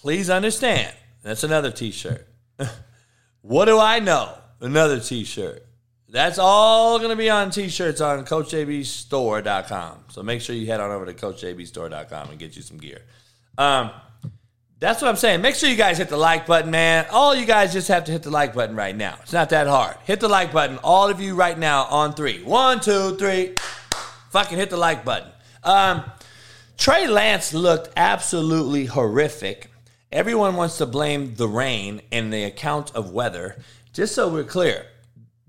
[0.00, 0.94] please understand.
[1.22, 2.26] That's another t shirt.
[3.40, 4.36] what do I know?
[4.60, 5.64] Another t shirt.
[6.08, 10.04] That's all going to be on t shirts on CoachJBStore.com.
[10.08, 13.02] So make sure you head on over to CoachJBStore.com and get you some gear.
[13.58, 13.90] Um,
[14.78, 15.40] that's what I'm saying.
[15.40, 17.06] Make sure you guys hit the like button, man.
[17.10, 19.16] All you guys just have to hit the like button right now.
[19.22, 19.96] It's not that hard.
[20.04, 22.42] Hit the like button, all of you right now on three.
[22.42, 23.54] One, two, three.
[24.30, 25.30] Fucking hit the like button.
[25.64, 26.04] Um,
[26.76, 29.70] Trey Lance looked absolutely horrific.
[30.12, 33.56] Everyone wants to blame the rain and the account of weather.
[33.94, 34.86] Just so we're clear,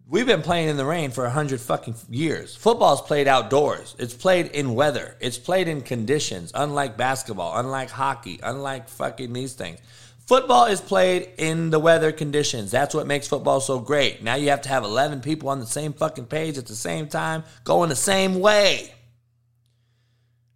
[0.10, 2.56] We've been playing in the rain for a hundred fucking years.
[2.56, 3.94] Football's played outdoors.
[4.00, 5.18] It's played in weather.
[5.20, 6.54] It's played in conditions.
[6.56, 9.80] Unlike basketball, unlike hockey, unlike fucking these things.
[10.26, 12.72] Football is played in the weather conditions.
[12.72, 14.24] That's what makes football so great.
[14.24, 17.10] Now you have to have 11 people on the same fucking page at the same
[17.10, 18.94] time, going the same way.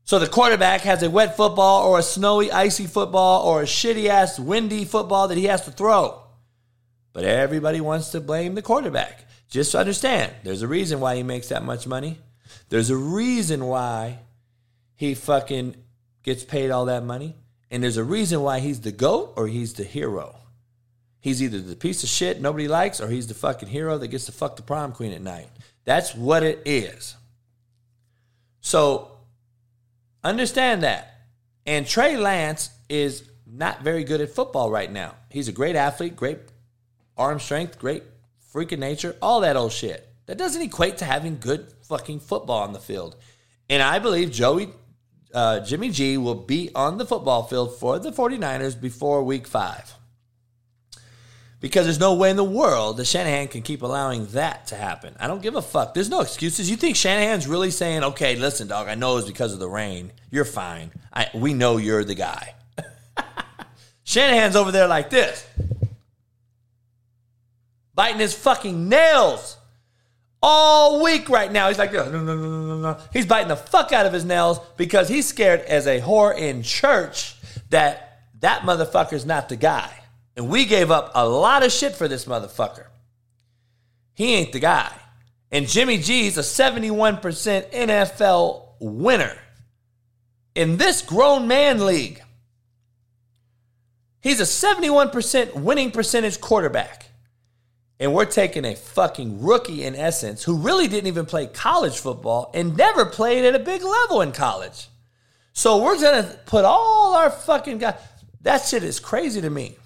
[0.06, 4.08] So the quarterback has a wet football or a snowy, icy football or a shitty
[4.08, 6.22] ass, windy football that he has to throw.
[7.12, 9.26] But everybody wants to blame the quarterback.
[9.52, 12.18] Just understand, there's a reason why he makes that much money.
[12.70, 14.20] There's a reason why
[14.96, 15.76] he fucking
[16.24, 17.36] gets paid all that money.
[17.70, 20.38] And there's a reason why he's the GOAT or he's the hero.
[21.20, 24.26] He's either the piece of shit nobody likes or he's the fucking hero that gets
[24.26, 25.50] to fuck the prom queen at night.
[25.84, 27.16] That's what it is.
[28.62, 29.18] So
[30.24, 31.14] understand that.
[31.66, 35.16] And Trey Lance is not very good at football right now.
[35.30, 36.40] He's a great athlete, great
[37.18, 38.04] arm strength, great
[38.54, 40.08] freaking nature, all that old shit.
[40.28, 43.16] That doesn't equate to having good fucking football on the field.
[43.70, 44.70] And I believe Joey
[45.34, 49.96] uh, Jimmy G will be on the football field for the 49ers before week five.
[51.60, 55.16] Because there's no way in the world that Shanahan can keep allowing that to happen.
[55.20, 55.94] I don't give a fuck.
[55.94, 56.72] There's no excuses.
[56.72, 60.12] You think Shanahan's really saying, okay, listen, dog, I know it's because of the rain.
[60.32, 60.92] You're fine.
[61.14, 62.56] I, we know you're the guy.
[64.04, 65.46] Shanahan's over there like this,
[68.02, 69.58] biting his fucking nails
[70.42, 71.68] all week right now.
[71.68, 72.98] He's like, no, no, no, no, no.
[73.14, 76.64] He's biting the fuck out of his nails because he's scared as a whore in
[76.64, 77.36] church
[77.70, 79.94] that that motherfucker's not the guy.
[80.36, 82.88] And we gave up a lot of shit for this motherfucker.
[84.16, 84.92] He ain't the guy.
[85.52, 87.22] And Jimmy G's a 71%
[87.72, 89.38] NFL winner
[90.56, 92.20] in this grown man league.
[94.22, 97.11] He's a 71% winning percentage quarterback.
[98.02, 102.50] And we're taking a fucking rookie in essence who really didn't even play college football
[102.56, 104.88] and never played at a big level in college.
[105.54, 107.94] So we're going to put all our fucking guys.
[108.42, 109.78] That shit is crazy to me.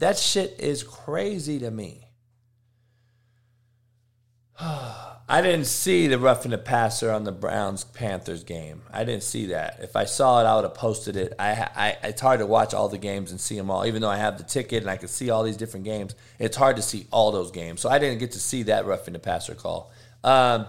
[0.00, 2.06] That shit is crazy to me.
[5.26, 8.82] I didn't see the roughing the passer on the Browns Panthers game.
[8.92, 9.78] I didn't see that.
[9.80, 11.32] If I saw it, I would have posted it.
[11.38, 14.10] I, I, it's hard to watch all the games and see them all, even though
[14.10, 16.14] I have the ticket and I can see all these different games.
[16.38, 19.14] It's hard to see all those games, so I didn't get to see that roughing
[19.14, 19.90] the passer call.
[20.22, 20.66] Um,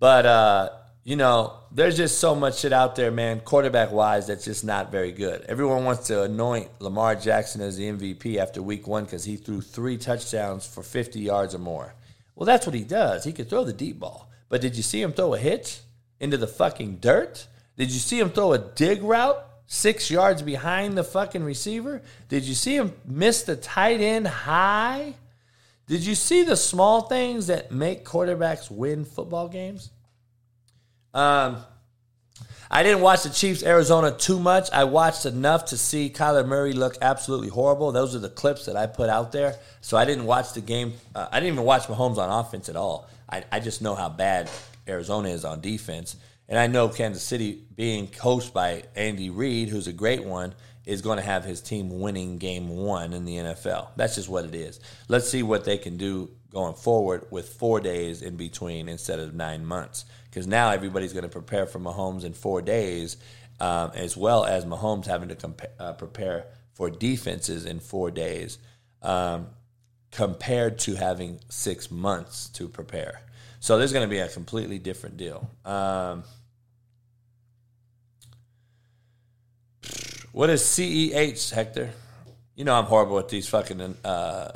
[0.00, 0.70] but uh,
[1.04, 3.38] you know, there's just so much shit out there, man.
[3.40, 5.42] Quarterback wise, that's just not very good.
[5.48, 9.60] Everyone wants to anoint Lamar Jackson as the MVP after Week One because he threw
[9.60, 11.94] three touchdowns for 50 yards or more.
[12.34, 13.24] Well, that's what he does.
[13.24, 14.30] He can throw the deep ball.
[14.48, 15.80] But did you see him throw a hitch
[16.20, 17.46] into the fucking dirt?
[17.76, 22.02] Did you see him throw a dig route six yards behind the fucking receiver?
[22.28, 25.14] Did you see him miss the tight end high?
[25.86, 29.90] Did you see the small things that make quarterbacks win football games?
[31.14, 31.58] Um,
[32.74, 34.70] I didn't watch the Chiefs Arizona too much.
[34.72, 37.92] I watched enough to see Kyler Murray look absolutely horrible.
[37.92, 39.56] Those are the clips that I put out there.
[39.82, 40.94] So I didn't watch the game.
[41.14, 43.10] Uh, I didn't even watch Mahomes on offense at all.
[43.28, 44.50] I, I just know how bad
[44.88, 46.16] Arizona is on defense.
[46.48, 50.54] And I know Kansas City, being coached by Andy Reid, who's a great one,
[50.86, 53.88] is going to have his team winning game one in the NFL.
[53.96, 54.80] That's just what it is.
[55.08, 59.34] Let's see what they can do going forward with four days in between instead of
[59.34, 63.18] nine months because now everybody's going to prepare for Mahomes in four days,
[63.60, 68.56] um, as well as Mahomes having to compa- uh, prepare for defenses in four days,
[69.02, 69.48] um,
[70.10, 73.20] compared to having six months to prepare.
[73.60, 75.50] So there's going to be a completely different deal.
[75.66, 76.24] Um,
[80.32, 81.90] what is CEH, Hector?
[82.54, 84.52] You know I'm horrible with these fucking uh,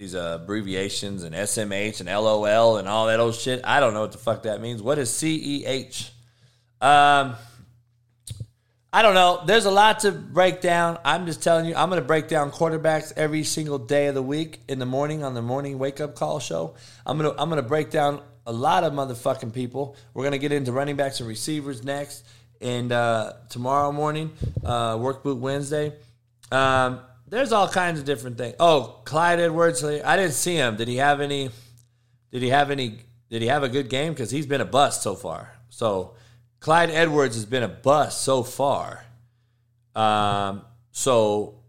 [0.00, 3.60] these uh, abbreviations and SMH and LOL and all that old shit.
[3.64, 4.80] I don't know what the fuck that means.
[4.82, 6.08] What is CEH?
[6.80, 7.36] Um,
[8.90, 9.42] I don't know.
[9.44, 10.98] There's a lot to break down.
[11.04, 14.22] I'm just telling you, I'm going to break down quarterbacks every single day of the
[14.22, 16.76] week in the morning on the morning wake up call show.
[17.04, 19.96] I'm going to I'm going to break down a lot of motherfucking people.
[20.14, 22.24] We're going to get into running backs and receivers next,
[22.62, 24.32] and uh, tomorrow morning,
[24.64, 25.92] uh, Work Boot Wednesday.
[26.50, 28.56] Um, there's all kinds of different things.
[28.60, 30.76] Oh, Clyde Edwards, I didn't see him.
[30.76, 31.50] Did he have any?
[32.30, 32.98] Did he have any?
[33.30, 34.12] Did he have a good game?
[34.12, 35.52] Because he's been a bust so far.
[35.68, 36.14] So
[36.58, 39.04] Clyde Edwards has been a bust so far.
[39.94, 41.60] Um, so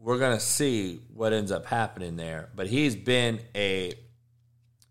[0.00, 2.48] we're gonna see what ends up happening there.
[2.56, 3.92] But he's been a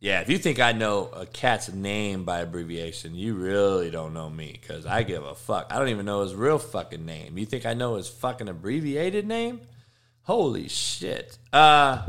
[0.03, 0.19] yeah.
[0.19, 4.59] If you think I know a cat's name by abbreviation, you really don't know me
[4.59, 5.67] because I give a fuck.
[5.71, 7.38] I don't even know his real fucking name.
[7.38, 9.61] You think I know his fucking abbreviated name?
[10.23, 11.38] Holy shit.
[11.53, 12.05] Uh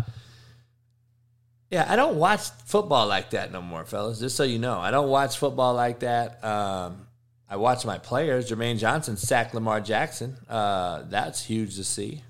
[1.70, 4.20] yeah, I don't watch football like that no more, fellas.
[4.20, 6.44] Just so you know, I don't watch football like that.
[6.44, 7.06] Um,
[7.48, 8.50] I watch my players.
[8.50, 10.36] Jermaine Johnson sacked Lamar Jackson.
[10.48, 12.22] Uh, that's huge to see.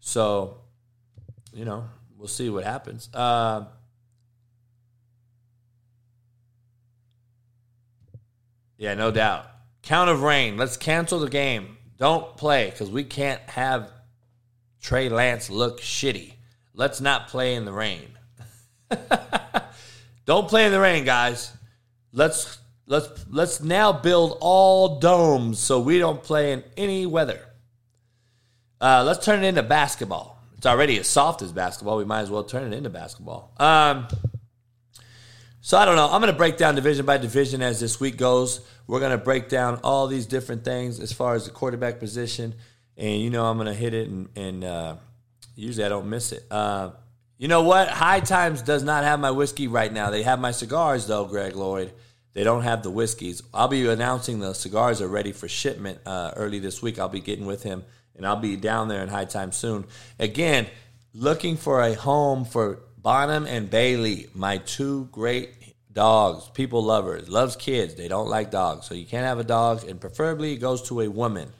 [0.00, 0.58] So,
[1.52, 3.08] you know, we'll see what happens.
[3.12, 3.64] Uh,
[8.78, 9.46] yeah, no doubt.
[9.82, 10.56] Count of rain.
[10.56, 11.76] Let's cancel the game.
[11.98, 13.90] Don't play because we can't have
[14.80, 16.34] Trey Lance look shitty.
[16.72, 18.08] Let's not play in the rain.
[20.24, 21.52] Don't play in the rain, guys.
[22.12, 27.40] Let's let's let's now build all domes so we don't play in any weather.
[28.80, 30.38] Uh, let's turn it into basketball.
[30.56, 31.96] It's already as soft as basketball.
[31.96, 33.52] We might as well turn it into basketball.
[33.58, 34.08] Um,
[35.68, 36.06] so I don't know.
[36.06, 38.62] I'm going to break down division by division as this week goes.
[38.86, 42.54] We're going to break down all these different things as far as the quarterback position,
[42.96, 44.96] and you know I'm going to hit it, and, and uh,
[45.56, 46.42] usually I don't miss it.
[46.50, 46.92] Uh,
[47.36, 47.88] you know what?
[47.88, 50.08] High Times does not have my whiskey right now.
[50.08, 51.92] They have my cigars though, Greg Lloyd.
[52.32, 53.42] They don't have the whiskeys.
[53.52, 56.98] I'll be announcing the cigars are ready for shipment uh, early this week.
[56.98, 57.84] I'll be getting with him,
[58.16, 59.84] and I'll be down there in High Times soon.
[60.18, 60.66] Again,
[61.12, 65.57] looking for a home for Bonham and Bailey, my two great
[65.98, 67.96] dogs, people lovers, loves kids.
[67.96, 68.86] They don't like dogs.
[68.86, 71.50] So you can't have a dog, and preferably it goes to a woman.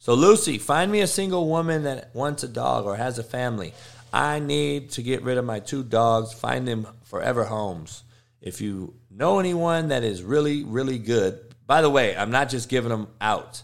[0.00, 3.72] So, Lucy, find me a single woman that wants a dog or has a family.
[4.12, 8.02] I need to get rid of my two dogs, find them forever homes.
[8.40, 12.68] If you know anyone that is really, really good, by the way, I'm not just
[12.68, 13.62] giving them out.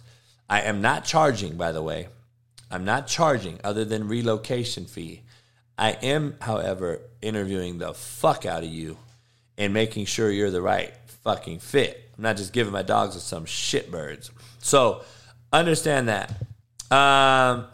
[0.48, 2.06] I am not charging, by the way.
[2.70, 5.22] I'm not charging other than relocation fee.
[5.76, 8.96] I am, however, interviewing the fuck out of you
[9.60, 10.90] and making sure you're the right
[11.22, 12.10] fucking fit.
[12.16, 14.30] I'm not just giving my dogs to some shitbirds.
[14.58, 15.02] So
[15.52, 16.30] understand that.
[16.90, 17.66] Um,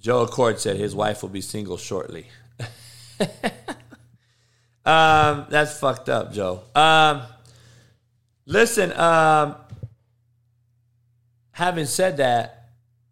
[0.00, 2.26] Joe Accord said his wife will be single shortly.
[4.84, 6.62] um, that's fucked up, Joe.
[6.74, 7.22] Um,
[8.44, 9.54] listen, um,
[11.52, 12.70] having said that,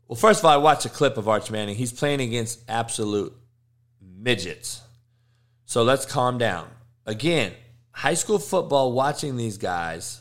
[0.09, 1.77] well, first of all, I watched a clip of Arch Manning.
[1.77, 3.33] He's playing against absolute
[4.01, 4.83] midgets.
[5.67, 6.67] So let's calm down.
[7.07, 7.53] Again,
[7.93, 10.21] high school football, watching these guys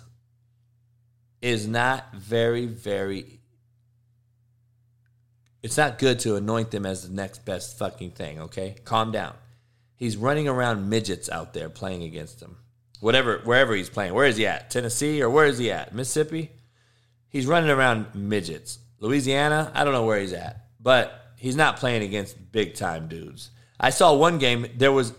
[1.41, 3.39] is not very, very.
[5.61, 8.75] It's not good to anoint them as the next best fucking thing, okay?
[8.85, 9.33] Calm down.
[9.95, 12.57] He's running around midgets out there playing against them.
[13.01, 14.13] Whatever, wherever he's playing.
[14.13, 14.69] Where is he at?
[14.69, 15.93] Tennessee or where is he at?
[15.93, 16.51] Mississippi?
[17.27, 18.79] He's running around midgets.
[18.99, 19.71] Louisiana?
[19.73, 20.65] I don't know where he's at.
[20.79, 23.51] But he's not playing against big time dudes.
[23.79, 25.13] I saw one game, there was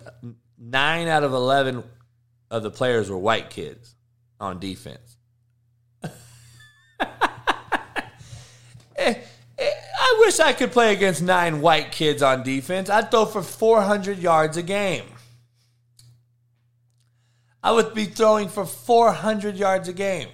[0.61, 1.83] nine out of 11
[2.51, 3.95] of the players were white kids
[4.39, 5.17] on defense.
[8.97, 9.15] Eh,
[9.59, 12.91] eh, I wish I could play against nine white kids on defense.
[12.91, 15.07] I'd throw for 400 yards a game.
[17.63, 20.29] I would be throwing for 400 yards a game.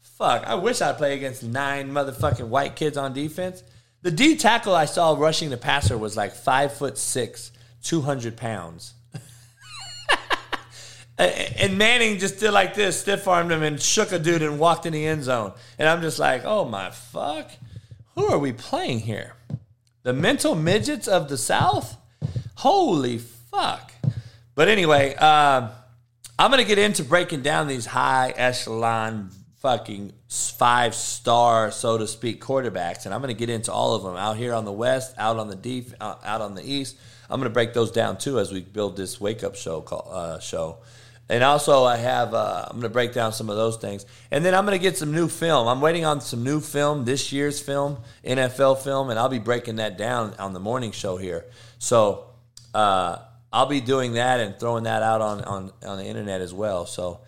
[0.00, 3.62] Fuck, I wish I'd play against nine motherfucking white kids on defense.
[4.02, 7.52] The D tackle I saw rushing the passer was like five foot six,
[7.84, 8.94] 200 pounds.
[11.18, 14.86] And Manning just did like this, stiff armed him and shook a dude and walked
[14.86, 15.52] in the end zone.
[15.78, 17.50] And I'm just like, oh my fuck.
[18.14, 19.34] Who are we playing here?
[20.02, 21.96] The mental midgets of the South?
[22.56, 23.92] Holy fuck.
[24.54, 25.70] But anyway, uh,
[26.38, 32.06] I'm going to get into breaking down these high echelon fucking five star, so to
[32.06, 33.06] speak, quarterbacks.
[33.06, 35.38] And I'm going to get into all of them out here on the West, out
[35.38, 36.96] on the deep, uh, out on the East.
[37.30, 40.08] I'm going to break those down too as we build this wake up show call,
[40.12, 40.78] uh, show.
[41.28, 44.44] And also, I have uh, I'm going to break down some of those things, and
[44.44, 45.68] then I'm going to get some new film.
[45.68, 49.76] I'm waiting on some new film, this year's film, NFL film, and I'll be breaking
[49.76, 51.46] that down on the morning show here.
[51.78, 52.26] So
[52.74, 53.18] uh,
[53.52, 56.84] I'll be doing that and throwing that out on, on on the internet as well.
[56.84, 57.20] So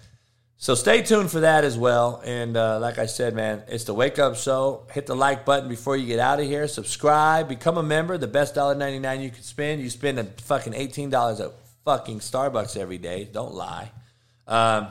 [0.58, 2.22] so stay tuned for that as well.
[2.24, 4.86] And uh, like I said, man, it's the wake up show.
[4.90, 6.66] Hit the like button before you get out of here.
[6.66, 8.16] Subscribe, become a member.
[8.16, 9.82] The best dollar ninety nine you can spend.
[9.82, 11.52] You spend a fucking eighteen dollars at
[11.86, 13.28] fucking Starbucks every day.
[13.32, 13.92] Don't lie.
[14.48, 14.88] Um,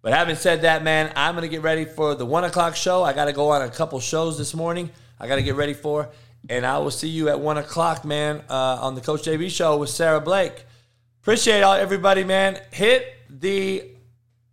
[0.00, 3.04] but having said that, man, I'm gonna get ready for the one o'clock show.
[3.04, 4.90] I got to go on a couple shows this morning.
[5.20, 6.08] I got to get ready for,
[6.48, 9.76] and I will see you at one o'clock, man, uh, on the Coach JB show
[9.76, 10.64] with Sarah Blake.
[11.20, 12.58] Appreciate all everybody, man.
[12.72, 13.84] Hit the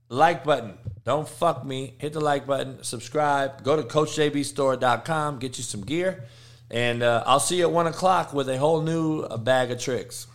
[0.10, 0.78] like button.
[1.06, 1.94] Don't fuck me.
[1.98, 2.84] Hit the like button.
[2.84, 3.64] Subscribe.
[3.64, 5.40] Go to CoachJBStore.com.
[5.40, 6.26] Get you some gear.
[6.70, 10.28] And uh, I'll see you at 1 o'clock with a whole new bag of tricks.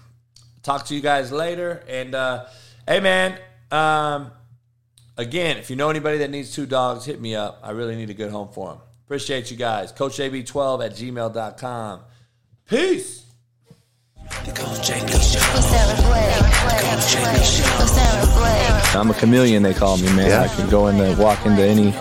[0.63, 1.83] Talk to you guys later.
[1.89, 2.47] And uh,
[2.87, 3.39] hey, man,
[3.71, 4.31] um,
[5.17, 7.61] again, if you know anybody that needs two dogs, hit me up.
[7.63, 8.79] I really need a good home for them.
[9.07, 9.93] Appreciate you guys.
[9.93, 12.01] CoachJB12 at gmail.com.
[12.69, 13.27] Peace.
[14.45, 15.41] The Coach JB Show.
[15.41, 15.65] Coach
[17.13, 17.45] JB
[18.95, 18.99] Show.
[18.99, 20.29] I'm a chameleon, they call me, man.
[20.29, 20.43] Yeah.
[20.43, 21.93] I can go in and walk into any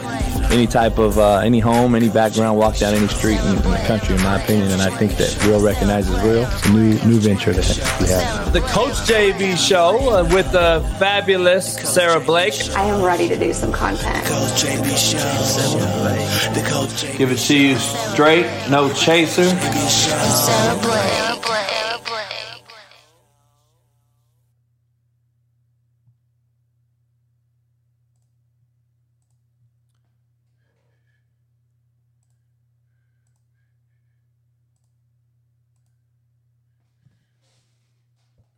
[0.51, 3.83] any type of uh, any home, any background, walk down any street in, in the
[3.87, 4.69] country, in my opinion.
[4.71, 6.43] And I think that real recognizes real.
[6.43, 7.67] It's a new new venture that
[7.99, 8.53] we have.
[8.53, 12.53] The Coach JB show uh, with the fabulous Sarah Blake.
[12.75, 14.25] I am ready to do some content.
[14.25, 15.19] Coach JB Show.
[16.53, 19.49] The Coach JB Give it to you straight, no chaser.
[19.89, 21.60] Show.